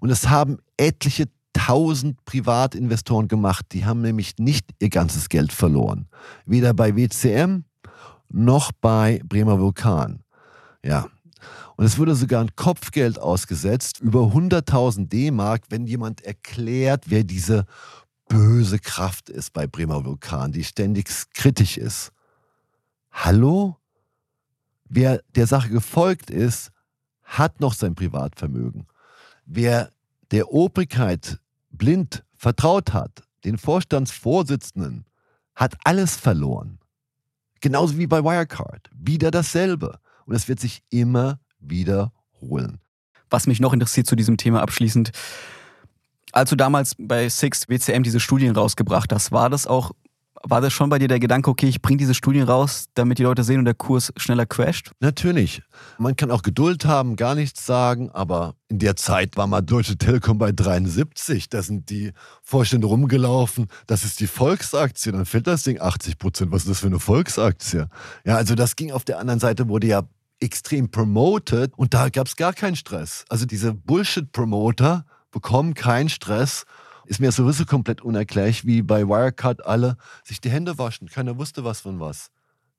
Und 0.01 0.09
es 0.09 0.29
haben 0.29 0.57
etliche 0.77 1.29
tausend 1.53 2.25
Privatinvestoren 2.25 3.27
gemacht, 3.27 3.67
die 3.71 3.85
haben 3.85 4.01
nämlich 4.01 4.37
nicht 4.37 4.65
ihr 4.79 4.89
ganzes 4.89 5.29
Geld 5.29 5.53
verloren. 5.53 6.07
Weder 6.45 6.73
bei 6.73 6.95
WCM 6.95 7.63
noch 8.29 8.71
bei 8.71 9.21
Bremer 9.25 9.59
Vulkan. 9.59 10.23
Ja. 10.83 11.07
Und 11.75 11.85
es 11.85 11.97
wurde 11.97 12.15
sogar 12.15 12.41
ein 12.41 12.55
Kopfgeld 12.55 13.19
ausgesetzt, 13.19 14.01
über 14.01 14.21
100.000 14.21 15.07
D-Mark, 15.07 15.63
wenn 15.69 15.85
jemand 15.85 16.21
erklärt, 16.21 17.05
wer 17.07 17.23
diese 17.23 17.65
böse 18.27 18.79
Kraft 18.79 19.29
ist 19.29 19.53
bei 19.53 19.67
Bremer 19.67 20.03
Vulkan, 20.03 20.51
die 20.51 20.63
ständig 20.63 21.09
kritisch 21.33 21.77
ist. 21.77 22.11
Hallo? 23.11 23.78
Wer 24.89 25.21
der 25.35 25.47
Sache 25.47 25.69
gefolgt 25.69 26.29
ist, 26.29 26.71
hat 27.23 27.59
noch 27.59 27.73
sein 27.73 27.95
Privatvermögen. 27.95 28.87
Wer 29.45 29.91
der 30.31 30.51
Obrigkeit 30.51 31.39
blind 31.69 32.23
vertraut 32.35 32.93
hat, 32.93 33.23
den 33.45 33.57
Vorstandsvorsitzenden, 33.57 35.05
hat 35.55 35.77
alles 35.83 36.15
verloren. 36.15 36.79
Genauso 37.61 37.97
wie 37.97 38.07
bei 38.07 38.23
Wirecard. 38.23 38.89
Wieder 38.93 39.31
dasselbe. 39.31 39.99
Und 40.25 40.35
es 40.35 40.47
wird 40.47 40.59
sich 40.59 40.83
immer 40.89 41.39
wiederholen. 41.59 42.79
Was 43.29 43.45
mich 43.45 43.59
noch 43.59 43.73
interessiert 43.73 44.07
zu 44.07 44.15
diesem 44.15 44.37
Thema 44.37 44.61
abschließend, 44.61 45.11
als 46.31 46.49
du 46.49 46.55
damals 46.55 46.95
bei 46.97 47.27
Six 47.29 47.67
WCM 47.69 48.03
diese 48.03 48.19
Studien 48.19 48.55
rausgebracht 48.55 49.11
hast, 49.13 49.31
war 49.31 49.49
das 49.49 49.67
auch 49.67 49.91
War 50.49 50.61
das 50.61 50.73
schon 50.73 50.89
bei 50.89 50.97
dir 50.97 51.07
der 51.07 51.19
Gedanke, 51.19 51.51
okay, 51.51 51.67
ich 51.67 51.79
bringe 51.79 51.97
diese 51.97 52.15
Studien 52.15 52.43
raus, 52.43 52.85
damit 52.95 53.19
die 53.19 53.23
Leute 53.23 53.43
sehen 53.43 53.59
und 53.59 53.65
der 53.65 53.75
Kurs 53.75 54.11
schneller 54.17 54.47
crasht? 54.47 54.89
Natürlich. 54.99 55.61
Man 55.99 56.15
kann 56.15 56.31
auch 56.31 56.41
Geduld 56.41 56.85
haben, 56.85 57.15
gar 57.15 57.35
nichts 57.35 57.67
sagen, 57.67 58.09
aber 58.09 58.55
in 58.67 58.79
der 58.79 58.95
Zeit 58.95 59.37
war 59.37 59.45
mal 59.45 59.61
Deutsche 59.61 59.95
Telekom 59.95 60.39
bei 60.39 60.51
73. 60.51 61.49
Da 61.49 61.61
sind 61.61 61.91
die 61.91 62.13
Vorstände 62.41 62.87
rumgelaufen. 62.87 63.67
Das 63.85 64.03
ist 64.03 64.19
die 64.19 64.25
Volksaktie. 64.25 65.11
Dann 65.11 65.27
fällt 65.27 65.45
das 65.45 65.61
Ding 65.61 65.79
80 65.79 66.17
Prozent. 66.17 66.51
Was 66.51 66.63
ist 66.63 66.69
das 66.69 66.79
für 66.79 66.87
eine 66.87 66.99
Volksaktie? 66.99 67.87
Ja, 68.25 68.35
also 68.35 68.55
das 68.55 68.75
ging 68.75 68.91
auf 68.91 69.05
der 69.05 69.19
anderen 69.19 69.39
Seite, 69.39 69.69
wurde 69.69 69.85
ja 69.85 70.01
extrem 70.39 70.89
promoted 70.89 71.73
und 71.77 71.93
da 71.93 72.09
gab 72.09 72.25
es 72.25 72.35
gar 72.35 72.53
keinen 72.53 72.75
Stress. 72.75 73.23
Also 73.29 73.45
diese 73.45 73.75
Bullshit-Promoter 73.75 75.05
bekommen 75.31 75.75
keinen 75.75 76.09
Stress. 76.09 76.65
Ist 77.09 77.19
mir 77.19 77.31
sowieso 77.31 77.65
komplett 77.65 78.01
unerklärlich, 78.01 78.67
wie 78.67 78.83
bei 78.83 79.07
Wirecard 79.07 79.65
alle 79.65 79.97
sich 80.23 80.41
die 80.41 80.51
Hände 80.51 80.77
waschen. 80.77 81.09
Keiner 81.09 81.39
wusste 81.39 81.63
was 81.63 81.81
von 81.81 81.99
was. 81.99 82.29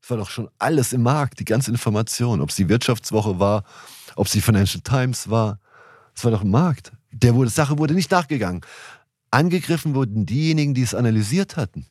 Es 0.00 0.08
war 0.08 0.18
doch 0.18 0.30
schon 0.30 0.48
alles 0.60 0.92
im 0.92 1.02
Markt, 1.02 1.40
die 1.40 1.44
ganze 1.44 1.72
Information. 1.72 2.40
Ob 2.40 2.50
es 2.50 2.54
die 2.54 2.68
Wirtschaftswoche 2.68 3.40
war, 3.40 3.64
ob 4.14 4.26
es 4.26 4.32
die 4.32 4.40
Financial 4.40 4.80
Times 4.82 5.30
war. 5.30 5.58
Es 6.14 6.24
war 6.24 6.30
doch 6.30 6.42
im 6.42 6.52
Markt. 6.52 6.92
Der 7.10 7.34
wurde, 7.34 7.50
Sache 7.50 7.76
wurde 7.76 7.92
nicht 7.92 8.12
nachgegangen. 8.12 8.60
Angegriffen 9.32 9.96
wurden 9.96 10.26
diejenigen, 10.26 10.74
die 10.74 10.82
es 10.82 10.94
analysiert 10.94 11.56
hatten. 11.56 11.86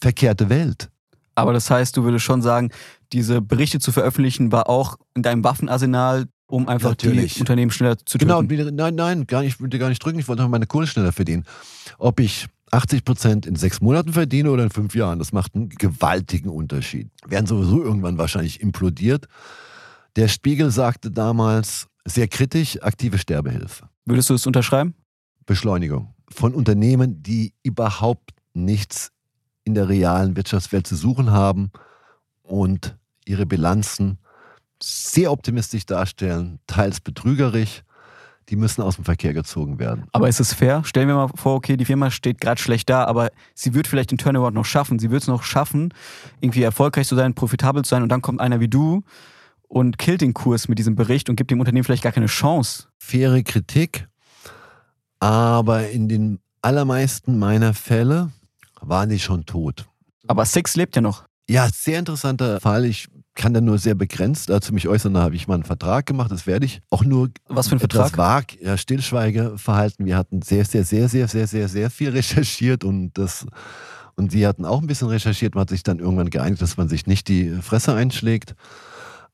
Verkehrte 0.00 0.48
Welt. 0.48 0.88
Aber 1.34 1.52
das 1.52 1.70
heißt, 1.70 1.94
du 1.98 2.04
würdest 2.04 2.24
schon 2.24 2.40
sagen, 2.40 2.70
diese 3.12 3.42
Berichte 3.42 3.78
zu 3.78 3.92
veröffentlichen 3.92 4.52
war 4.52 4.70
auch 4.70 4.96
in 5.12 5.22
deinem 5.22 5.44
Waffenarsenal, 5.44 6.28
um 6.52 6.68
einfach 6.68 6.90
Natürlich. 6.90 7.34
die 7.34 7.40
Unternehmen 7.40 7.70
schneller 7.70 7.96
zu 8.04 8.18
Genau, 8.18 8.38
und 8.40 8.50
wieder- 8.50 8.70
nein, 8.70 8.94
nein, 8.94 9.26
gar 9.26 9.40
nicht, 9.40 9.54
ich 9.54 9.60
wollte 9.60 9.78
gar 9.78 9.88
nicht 9.88 10.04
drücken, 10.04 10.18
ich 10.18 10.28
wollte 10.28 10.42
einfach 10.42 10.50
meine 10.50 10.66
Kohle 10.66 10.86
schneller 10.86 11.10
verdienen. 11.12 11.44
Ob 11.96 12.20
ich 12.20 12.46
80 12.70 13.06
Prozent 13.06 13.46
in 13.46 13.56
sechs 13.56 13.80
Monaten 13.80 14.12
verdiene 14.12 14.50
oder 14.50 14.62
in 14.62 14.68
fünf 14.70 14.94
Jahren, 14.94 15.18
das 15.18 15.32
macht 15.32 15.54
einen 15.54 15.70
gewaltigen 15.70 16.50
Unterschied. 16.50 17.08
Werden 17.26 17.46
sowieso 17.46 17.82
irgendwann 17.82 18.18
wahrscheinlich 18.18 18.60
implodiert. 18.60 19.28
Der 20.16 20.28
Spiegel 20.28 20.70
sagte 20.70 21.10
damals 21.10 21.86
sehr 22.04 22.28
kritisch, 22.28 22.82
aktive 22.82 23.16
Sterbehilfe. 23.16 23.88
Würdest 24.04 24.28
du 24.28 24.34
es 24.34 24.46
unterschreiben? 24.46 24.94
Beschleunigung 25.46 26.12
von 26.28 26.52
Unternehmen, 26.54 27.22
die 27.22 27.54
überhaupt 27.62 28.32
nichts 28.52 29.10
in 29.64 29.72
der 29.72 29.88
realen 29.88 30.36
Wirtschaftswelt 30.36 30.86
zu 30.86 30.96
suchen 30.96 31.30
haben 31.30 31.70
und 32.42 32.96
ihre 33.24 33.46
Bilanzen 33.46 34.18
sehr 34.82 35.32
optimistisch 35.32 35.86
darstellen, 35.86 36.58
teils 36.66 37.00
betrügerisch. 37.00 37.82
Die 38.48 38.56
müssen 38.56 38.82
aus 38.82 38.96
dem 38.96 39.04
Verkehr 39.04 39.32
gezogen 39.32 39.78
werden. 39.78 40.08
Aber 40.12 40.28
ist 40.28 40.40
es 40.40 40.52
fair? 40.52 40.82
Stellen 40.84 41.08
wir 41.08 41.14
mal 41.14 41.28
vor, 41.34 41.54
okay, 41.54 41.76
die 41.76 41.84
Firma 41.84 42.10
steht 42.10 42.40
gerade 42.40 42.60
schlecht 42.60 42.90
da, 42.90 43.04
aber 43.04 43.30
sie 43.54 43.72
wird 43.72 43.86
vielleicht 43.86 44.10
den 44.10 44.18
Turnaround 44.18 44.54
noch 44.54 44.64
schaffen. 44.64 44.98
Sie 44.98 45.10
wird 45.10 45.22
es 45.22 45.28
noch 45.28 45.44
schaffen, 45.44 45.94
irgendwie 46.40 46.62
erfolgreich 46.62 47.06
zu 47.06 47.14
sein, 47.14 47.34
profitabel 47.34 47.84
zu 47.84 47.90
sein 47.90 48.02
und 48.02 48.08
dann 48.08 48.20
kommt 48.20 48.40
einer 48.40 48.58
wie 48.58 48.68
du 48.68 49.04
und 49.68 49.96
killt 49.96 50.20
den 50.20 50.34
Kurs 50.34 50.68
mit 50.68 50.78
diesem 50.78 50.96
Bericht 50.96 51.30
und 51.30 51.36
gibt 51.36 51.50
dem 51.50 51.60
Unternehmen 51.60 51.84
vielleicht 51.84 52.02
gar 52.02 52.12
keine 52.12 52.26
Chance. 52.26 52.88
Faire 52.98 53.42
Kritik, 53.42 54.08
aber 55.20 55.88
in 55.88 56.08
den 56.08 56.40
allermeisten 56.62 57.38
meiner 57.38 57.74
Fälle 57.74 58.32
waren 58.80 59.08
die 59.08 59.20
schon 59.20 59.46
tot. 59.46 59.86
Aber 60.26 60.44
Six 60.44 60.76
lebt 60.76 60.96
ja 60.96 61.02
noch. 61.02 61.24
Ja, 61.48 61.68
sehr 61.68 61.98
interessanter 61.98 62.60
Fall. 62.60 62.84
Ich 62.84 63.08
kann 63.34 63.54
da 63.54 63.60
nur 63.60 63.78
sehr 63.78 63.94
begrenzt 63.94 64.50
dazu 64.50 64.74
mich 64.74 64.88
äußern. 64.88 65.14
Da 65.14 65.22
habe 65.22 65.34
ich 65.34 65.48
mal 65.48 65.54
einen 65.54 65.64
Vertrag 65.64 66.06
gemacht. 66.06 66.30
Das 66.30 66.46
werde 66.46 66.66
ich 66.66 66.82
auch 66.90 67.04
nur 67.04 67.30
Was 67.48 67.68
für 67.68 67.76
ein 67.76 67.78
Vertrag? 67.78 68.16
vag, 68.18 68.60
ja, 68.60 68.76
Stillschweigeverhalten. 68.76 70.04
Wir 70.04 70.16
hatten 70.16 70.42
sehr, 70.42 70.64
sehr, 70.64 70.84
sehr, 70.84 71.08
sehr, 71.08 71.28
sehr, 71.28 71.46
sehr, 71.46 71.68
sehr 71.68 71.90
viel 71.90 72.10
recherchiert 72.10 72.84
und 72.84 73.12
das 73.14 73.46
und 74.14 74.30
sie 74.30 74.46
hatten 74.46 74.66
auch 74.66 74.80
ein 74.80 74.86
bisschen 74.86 75.08
recherchiert. 75.08 75.54
Man 75.54 75.62
hat 75.62 75.70
sich 75.70 75.82
dann 75.82 75.98
irgendwann 75.98 76.28
geeinigt, 76.28 76.60
dass 76.60 76.76
man 76.76 76.88
sich 76.88 77.06
nicht 77.06 77.28
die 77.28 77.50
Fresse 77.62 77.94
einschlägt. 77.94 78.54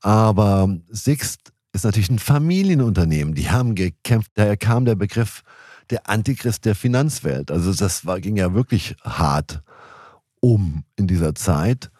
Aber 0.01 0.73
Sixt 0.89 1.51
ist 1.73 1.83
natürlich 1.83 2.09
ein 2.09 2.19
Familienunternehmen. 2.19 3.35
Die 3.35 3.49
haben 3.49 3.75
gekämpft. 3.75 4.31
Daher 4.35 4.55
kam 4.55 4.85
der 4.85 4.95
Begriff 4.95 5.43
der 5.89 6.09
Antichrist 6.09 6.65
der 6.65 6.75
Finanzwelt. 6.75 7.51
Also 7.51 7.73
das 7.73 8.05
war, 8.05 8.21
ging 8.21 8.37
ja 8.37 8.53
wirklich 8.53 8.95
hart 9.03 9.61
um 10.39 10.83
in 10.95 11.07
dieser 11.07 11.35
Zeit. 11.35 11.91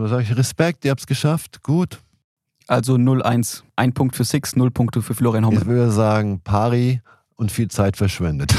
Da 0.00 0.08
sage 0.08 0.22
ich, 0.22 0.36
Respekt, 0.36 0.84
ihr 0.84 0.90
habt 0.90 1.00
es 1.00 1.06
geschafft, 1.06 1.62
gut. 1.62 2.00
Also 2.66 2.94
0-1. 2.94 3.62
Ein 3.76 3.92
Punkt 3.92 4.16
für 4.16 4.24
Six, 4.24 4.56
null 4.56 4.70
Punkte 4.70 5.02
für 5.02 5.14
Florian 5.14 5.44
Ich 5.44 5.48
Hommel. 5.50 5.66
würde 5.66 5.90
sagen, 5.92 6.40
Pari 6.40 7.02
und 7.36 7.52
viel 7.52 7.68
Zeit 7.68 7.96
verschwendet. 7.96 8.54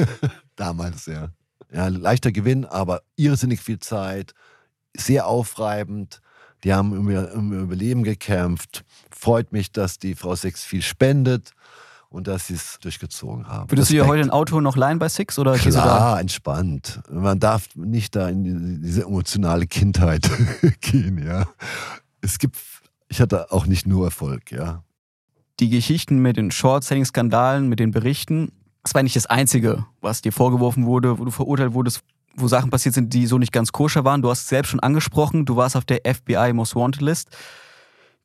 Damals, 0.56 1.06
ja. 1.06 1.28
Ja, 1.72 1.88
leichter 1.88 2.32
Gewinn, 2.32 2.64
aber 2.66 3.02
irrsinnig 3.16 3.60
viel 3.60 3.78
Zeit, 3.78 4.34
sehr 4.94 5.26
aufreibend. 5.26 6.20
Die 6.64 6.74
haben 6.74 6.92
um 6.92 7.08
ihr, 7.10 7.32
um 7.34 7.52
ihr 7.52 7.60
Überleben 7.60 8.02
gekämpft. 8.02 8.84
Freut 9.10 9.52
mich, 9.52 9.72
dass 9.72 9.98
die 9.98 10.14
Frau 10.14 10.34
Six 10.34 10.64
viel 10.64 10.82
spendet 10.82 11.52
und 12.12 12.26
dass 12.28 12.46
sie 12.48 12.54
es 12.54 12.78
durchgezogen 12.80 13.48
haben. 13.48 13.70
Würdest 13.70 13.90
du 13.90 13.94
dir 13.94 14.02
Respekt. 14.02 14.12
heute 14.18 14.28
ein 14.28 14.30
Auto 14.30 14.60
noch 14.60 14.76
leihen 14.76 14.98
bei 14.98 15.08
Six 15.08 15.38
oder 15.38 15.52
da? 15.52 15.58
Klar, 15.58 16.20
entspannt. 16.20 17.00
Man 17.10 17.40
darf 17.40 17.68
nicht 17.74 18.14
da 18.14 18.28
in 18.28 18.44
die- 18.44 18.80
diese 18.86 19.02
emotionale 19.04 19.66
Kindheit 19.66 20.30
gehen, 20.80 21.24
ja. 21.24 21.46
Es 22.20 22.38
gibt, 22.38 22.56
ich 23.08 23.20
hatte 23.20 23.50
auch 23.52 23.66
nicht 23.66 23.86
nur 23.86 24.04
Erfolg, 24.06 24.52
ja. 24.52 24.82
Die 25.60 25.68
Geschichten 25.70 26.18
mit 26.20 26.36
den 26.36 26.50
Short-Selling-Skandalen, 26.50 27.68
mit 27.68 27.78
den 27.80 27.90
Berichten, 27.90 28.52
das 28.82 28.94
war 28.94 29.02
nicht 29.02 29.16
das 29.16 29.26
Einzige, 29.26 29.86
was 30.00 30.22
dir 30.22 30.32
vorgeworfen 30.32 30.86
wurde, 30.86 31.18
wo 31.18 31.24
du 31.24 31.30
verurteilt 31.30 31.72
wurdest, 31.72 32.02
wo 32.34 32.48
Sachen 32.48 32.70
passiert 32.70 32.94
sind, 32.94 33.12
die 33.14 33.26
so 33.26 33.38
nicht 33.38 33.52
ganz 33.52 33.70
koscher 33.72 34.04
waren. 34.04 34.22
Du 34.22 34.30
hast 34.30 34.40
es 34.42 34.48
selbst 34.48 34.70
schon 34.70 34.80
angesprochen, 34.80 35.44
du 35.44 35.54
warst 35.56 35.76
auf 35.76 35.84
der 35.84 36.00
FBI 36.04 36.52
Most 36.52 36.74
Wanted 36.74 37.02
List. 37.02 37.28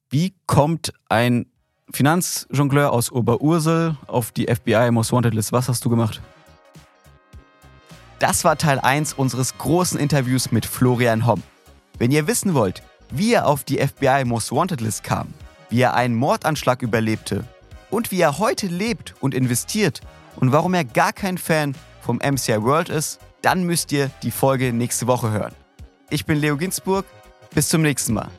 Wie 0.09 0.33
kommt 0.47 0.93
ein 1.09 1.45
Finanzjongleur 1.91 2.91
aus 2.91 3.11
Oberursel 3.11 3.95
auf 4.07 4.31
die 4.31 4.47
FBI 4.47 4.91
Most 4.91 5.11
Wanted 5.11 5.33
List? 5.33 5.51
Was 5.51 5.69
hast 5.69 5.85
du 5.85 5.89
gemacht? 5.89 6.21
Das 8.19 8.43
war 8.43 8.57
Teil 8.57 8.79
1 8.79 9.13
unseres 9.13 9.57
großen 9.57 9.99
Interviews 9.99 10.51
mit 10.51 10.65
Florian 10.65 11.25
Homm. 11.25 11.43
Wenn 11.97 12.11
ihr 12.11 12.27
wissen 12.27 12.53
wollt, 12.53 12.83
wie 13.11 13.33
er 13.33 13.47
auf 13.47 13.63
die 13.63 13.77
FBI 13.77 14.25
Most 14.25 14.51
Wanted 14.51 14.81
List 14.81 15.03
kam, 15.03 15.33
wie 15.69 15.81
er 15.81 15.93
einen 15.93 16.15
Mordanschlag 16.15 16.81
überlebte 16.81 17.45
und 17.89 18.11
wie 18.11 18.21
er 18.21 18.37
heute 18.37 18.67
lebt 18.67 19.15
und 19.21 19.33
investiert 19.33 20.01
und 20.35 20.51
warum 20.51 20.73
er 20.73 20.83
gar 20.83 21.13
kein 21.13 21.37
Fan 21.37 21.75
vom 22.01 22.17
MCI 22.17 22.61
World 22.63 22.89
ist, 22.89 23.19
dann 23.41 23.63
müsst 23.63 23.91
ihr 23.91 24.09
die 24.23 24.31
Folge 24.31 24.73
nächste 24.73 25.07
Woche 25.07 25.31
hören. 25.31 25.53
Ich 26.09 26.25
bin 26.25 26.37
Leo 26.37 26.57
Ginsburg, 26.57 27.05
bis 27.53 27.69
zum 27.69 27.81
nächsten 27.81 28.13
Mal. 28.13 28.29